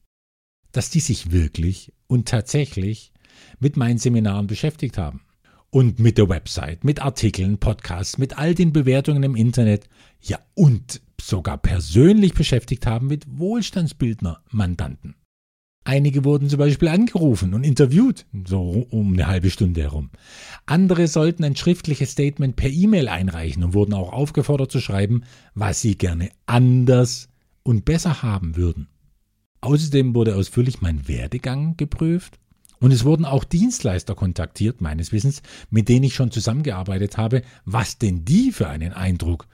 dass 0.73 0.91
die 0.91 1.01
sich 1.01 1.31
wirklich 1.31 1.93
und 2.07 2.29
tatsächlich 2.29 3.13
mit 3.61 3.77
meinen 3.77 3.99
Seminaren 3.99 4.47
beschäftigt 4.47 4.99
haben. 4.99 5.23
Und 5.71 5.99
mit 5.99 6.19
der 6.19 6.29
Website, 6.29 6.85
mit 6.85 7.01
Artikeln, 7.03 7.59
Podcasts, 7.59 8.19
mit 8.19 8.39
all 8.39 8.55
den 8.55 8.73
Bewertungen 8.73 9.25
im 9.25 9.35
Internet, 9.35 9.89
ja 10.21 10.39
und 10.55 11.01
sogar 11.21 11.59
persönlich 11.59 12.35
beschäftigt 12.35 12.87
haben 12.87 13.09
mit 13.09 13.25
Wohlstandsbildner-Mandanten. 13.29 15.17
Einige 15.87 16.25
wurden 16.25 16.49
zum 16.49 16.59
Beispiel 16.59 16.89
angerufen 16.89 17.53
und 17.53 17.63
interviewt, 17.63 18.25
so 18.47 18.87
um 18.89 19.13
eine 19.13 19.27
halbe 19.27 19.51
Stunde 19.51 19.83
herum. 19.83 20.09
Andere 20.65 21.09
sollten 21.09 21.45
ein 21.45 21.57
schriftliches 21.57 22.13
Statement 22.13 22.57
per 22.57 22.71
E-Mail 22.71 23.09
einreichen 23.09 23.63
und 23.63 23.75
wurden 23.75 23.93
auch 23.93 24.11
aufgefordert 24.11 24.73
zu 24.73 24.81
schreiben, 24.81 25.25
was 25.55 25.83
sie 25.83 25.99
gerne 25.99 26.31
anders 26.47 27.29
und 27.63 27.85
besser 27.85 28.23
haben 28.23 28.57
würden. 28.57 28.89
Außerdem 29.61 30.15
wurde 30.15 30.37
ausführlich 30.37 30.81
mein 30.81 31.07
Werdegang 31.07 31.77
geprüft 31.77 32.39
und 32.81 32.91
es 32.91 33.05
wurden 33.05 33.27
auch 33.27 33.45
Dienstleister 33.45 34.15
kontaktiert, 34.15 34.81
meines 34.81 35.13
Wissens, 35.13 35.43
mit 35.71 35.91
denen 35.91 36.05
ich 36.05 36.15
schon 36.15 36.31
zusammengearbeitet 36.31 37.19
habe, 37.19 37.43
was 37.67 37.99
denn 37.99 38.25
die 38.25 38.53
für 38.53 38.69
einen 38.69 38.95
Eindruck 38.95 39.49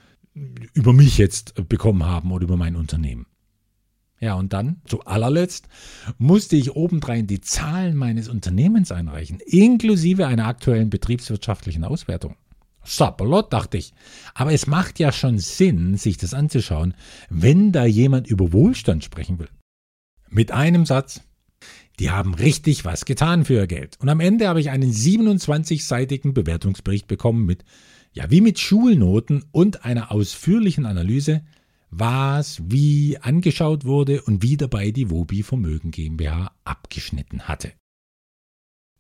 über 0.75 0.93
mich 0.93 1.19
jetzt 1.19 1.69
bekommen 1.69 2.05
haben 2.05 2.31
oder 2.31 2.45
über 2.45 2.57
mein 2.57 2.77
Unternehmen. 2.77 3.27
Ja, 4.21 4.35
und 4.35 4.53
dann, 4.53 4.83
zu 4.85 5.01
allerletzt, 5.05 5.69
musste 6.19 6.55
ich 6.55 6.77
obendrein 6.77 7.27
die 7.27 7.41
Zahlen 7.41 7.97
meines 7.97 8.29
Unternehmens 8.29 8.93
einreichen, 8.93 9.41
inklusive 9.41 10.27
einer 10.27 10.47
aktuellen 10.47 10.91
betriebswirtschaftlichen 10.91 11.85
Auswertung. 11.85 12.37
Sapperlot, 12.85 13.53
dachte 13.53 13.79
ich. 13.79 13.95
Aber 14.35 14.53
es 14.53 14.67
macht 14.67 14.99
ja 14.99 15.11
schon 15.13 15.39
Sinn, 15.39 15.97
sich 15.97 16.19
das 16.19 16.35
anzuschauen, 16.35 16.95
wenn 17.31 17.73
da 17.73 17.87
jemand 17.87 18.27
über 18.27 18.53
Wohlstand 18.53 19.05
sprechen 19.05 19.39
will. 19.39 19.49
Mit 20.29 20.53
einem 20.53 20.85
Satz. 20.85 21.23
Die 21.99 22.11
haben 22.11 22.35
richtig 22.35 22.85
was 22.85 23.05
getan 23.05 23.45
für 23.45 23.55
ihr 23.55 23.67
Geld. 23.67 23.99
Und 24.01 24.09
am 24.09 24.21
Ende 24.21 24.49
habe 24.49 24.61
ich 24.61 24.71
einen 24.71 24.91
27-seitigen 24.91 26.33
Bewertungsbericht 26.33 27.07
bekommen 27.07 27.45
mit, 27.45 27.65
ja, 28.13 28.31
wie 28.31 28.41
mit 28.41 28.59
Schulnoten 28.59 29.45
und 29.53 29.85
einer 29.85 30.11
ausführlichen 30.11 30.87
Analyse, 30.87 31.43
was 31.91 32.63
wie 32.65 33.19
angeschaut 33.19 33.85
wurde 33.85 34.23
und 34.23 34.43
wie 34.43 34.57
dabei 34.57 34.91
die 34.91 35.11
Wobi 35.11 35.43
Vermögen 35.43 35.91
GmbH 35.91 36.53
abgeschnitten 36.65 37.49
hatte. 37.49 37.73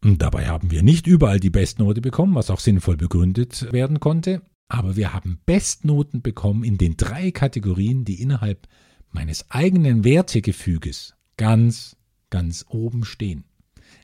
Und 0.02 0.22
dabei 0.22 0.46
haben 0.46 0.70
wir 0.70 0.82
nicht 0.82 1.06
überall 1.06 1.40
die 1.40 1.50
Bestnote 1.50 2.00
bekommen, 2.00 2.34
was 2.34 2.50
auch 2.50 2.60
sinnvoll 2.60 2.96
begründet 2.96 3.72
werden 3.72 4.00
konnte, 4.00 4.42
aber 4.68 4.96
wir 4.96 5.12
haben 5.12 5.40
Bestnoten 5.46 6.22
bekommen 6.22 6.64
in 6.64 6.78
den 6.78 6.96
drei 6.96 7.30
Kategorien, 7.30 8.04
die 8.04 8.20
innerhalb 8.20 8.68
meines 9.10 9.50
eigenen 9.50 10.04
Wertegefüges 10.04 11.14
ganz, 11.36 11.96
ganz 12.30 12.64
oben 12.68 13.04
stehen. 13.04 13.44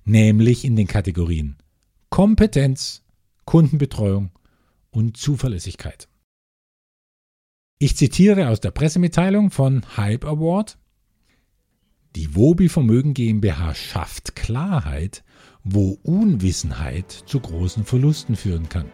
Nämlich 0.05 0.64
in 0.64 0.77
den 0.77 0.87
Kategorien 0.87 1.57
Kompetenz, 2.11 3.05
Kundenbetreuung 3.44 4.31
und 4.90 5.16
Zuverlässigkeit. 5.16 6.09
Ich 7.79 7.95
zitiere 7.95 8.49
aus 8.49 8.61
der 8.61 8.71
Pressemitteilung 8.71 9.51
von 9.51 9.83
Hype 9.99 10.25
Award. 10.25 10.79
Die 12.15 12.35
Wobi 12.35 12.71
Vermögen 12.71 13.12
GmbH 13.12 13.75
schafft 13.75 14.35
Klarheit, 14.35 15.23
wo 15.62 15.99
Unwissenheit 16.03 17.11
zu 17.11 17.39
großen 17.39 17.85
Verlusten 17.85 18.35
führen 18.35 18.71
kann. 18.71 18.87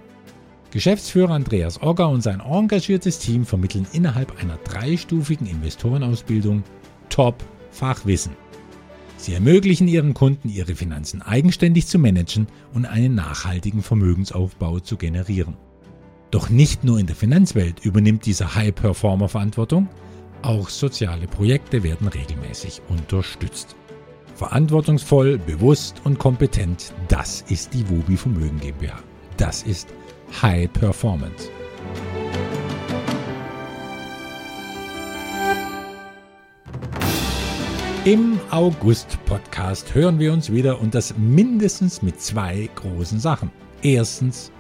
Geschäftsführer 0.73 1.31
Andreas 1.31 1.81
Ogger 1.81 2.09
und 2.09 2.23
sein 2.23 2.41
engagiertes 2.41 3.21
Team 3.21 3.47
vermitteln 3.47 3.87
innerhalb 3.93 4.43
einer 4.43 4.57
dreistufigen 4.57 5.47
Investorenausbildung 5.47 6.65
Top-Fachwissen. 7.09 8.33
Sie 9.17 9.35
ermöglichen 9.35 9.87
ihren 9.87 10.13
Kunden, 10.13 10.49
ihre 10.49 10.75
Finanzen 10.75 11.23
eigenständig 11.23 11.87
zu 11.87 12.01
managen 12.01 12.49
und 12.75 12.87
einen 12.87 13.15
nachhaltigen 13.15 13.85
Vermögensaufbau 13.85 14.81
zu 14.81 14.97
generieren. 14.97 15.57
Doch 16.33 16.49
nicht 16.49 16.83
nur 16.83 16.99
in 16.99 17.07
der 17.07 17.15
Finanzwelt 17.15 17.85
übernimmt 17.85 18.25
dieser 18.25 18.55
High-Performer 18.55 19.29
Verantwortung, 19.29 19.87
auch 20.41 20.71
soziale 20.71 21.27
Projekte 21.27 21.83
werden 21.83 22.09
regelmäßig 22.09 22.81
unterstützt. 22.89 23.77
Verantwortungsvoll, 24.35 25.37
bewusst 25.37 26.01
und 26.05 26.19
kompetent, 26.19 26.95
das 27.09 27.43
ist 27.49 27.75
die 27.75 27.87
Wobi 27.87 28.17
Vermögen 28.17 28.59
GmbH. 28.59 28.99
Das 29.37 29.63
ist 29.65 29.89
High 30.41 30.73
Performance. 30.73 31.51
Im 38.07 38.41
August-Podcast 38.51 39.95
hören 39.95 40.19
wir 40.19 40.33
uns 40.33 40.51
wieder 40.51 40.81
und 40.81 40.95
das 40.95 41.15
mindestens 41.19 42.01
mit 42.01 42.23
zwei 42.23 42.71
großen 42.75 43.21
Sachen. 43.21 43.51
Erstens 43.83 44.51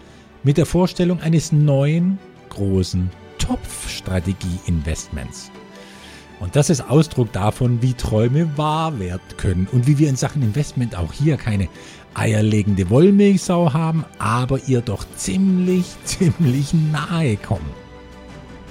mit 0.42 0.58
der 0.58 0.66
Vorstellung 0.66 1.20
eines 1.20 1.52
neuen 1.52 2.18
großen 2.48 3.08
Topfstrategie-Investments. 3.38 5.52
Und 6.40 6.56
das 6.56 6.70
ist 6.70 6.80
Ausdruck 6.80 7.30
davon, 7.32 7.80
wie 7.82 7.94
Träume 7.94 8.58
wahr 8.58 8.98
werden 8.98 9.22
können 9.36 9.68
und 9.70 9.86
wie 9.86 9.98
wir 9.98 10.08
in 10.08 10.16
Sachen 10.16 10.42
Investment 10.42 10.96
auch 10.96 11.12
hier 11.12 11.36
keine 11.36 11.68
eierlegende 12.14 12.90
Wollmilchsau 12.90 13.72
haben, 13.72 14.04
aber 14.18 14.58
ihr 14.66 14.80
doch 14.80 15.06
ziemlich, 15.16 15.86
ziemlich 16.04 16.74
nahe 16.74 17.36
kommen. 17.36 17.70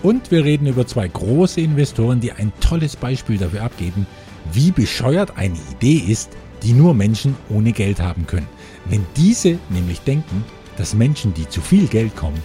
Und 0.03 0.31
wir 0.31 0.43
reden 0.43 0.67
über 0.67 0.85
zwei 0.85 1.07
große 1.07 1.61
Investoren, 1.61 2.19
die 2.19 2.33
ein 2.33 2.51
tolles 2.59 2.95
Beispiel 2.95 3.37
dafür 3.37 3.63
abgeben, 3.63 4.05
wie 4.51 4.71
bescheuert 4.71 5.37
eine 5.37 5.57
Idee 5.71 6.03
ist, 6.11 6.31
die 6.63 6.73
nur 6.73 6.93
Menschen 6.93 7.35
ohne 7.49 7.71
Geld 7.71 8.01
haben 8.01 8.27
können. 8.27 8.49
Wenn 8.85 9.05
diese 9.15 9.59
nämlich 9.69 10.01
denken, 10.01 10.43
dass 10.77 10.93
Menschen, 10.93 11.33
die 11.33 11.47
zu 11.47 11.61
viel 11.61 11.87
Geld 11.87 12.15
kommen, 12.15 12.41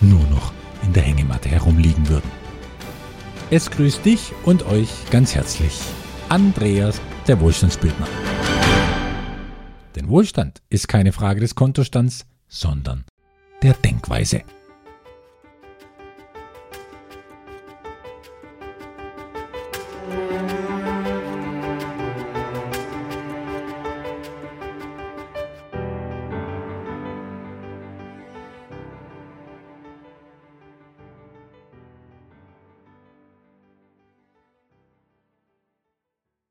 nur 0.00 0.24
noch 0.28 0.52
in 0.82 0.92
der 0.92 1.02
Hängematte 1.02 1.48
herumliegen 1.48 2.08
würden. 2.08 2.30
Es 3.50 3.70
grüßt 3.70 4.04
dich 4.04 4.32
und 4.44 4.64
euch 4.66 4.88
ganz 5.10 5.34
herzlich 5.34 5.80
Andreas, 6.28 7.00
der 7.26 7.40
Wohlstandsbildner. 7.40 8.06
Denn 9.96 10.08
Wohlstand 10.08 10.62
ist 10.70 10.86
keine 10.86 11.12
Frage 11.12 11.40
des 11.40 11.56
Kontostands, 11.56 12.24
sondern 12.46 13.04
der 13.62 13.74
Denkweise. 13.74 14.42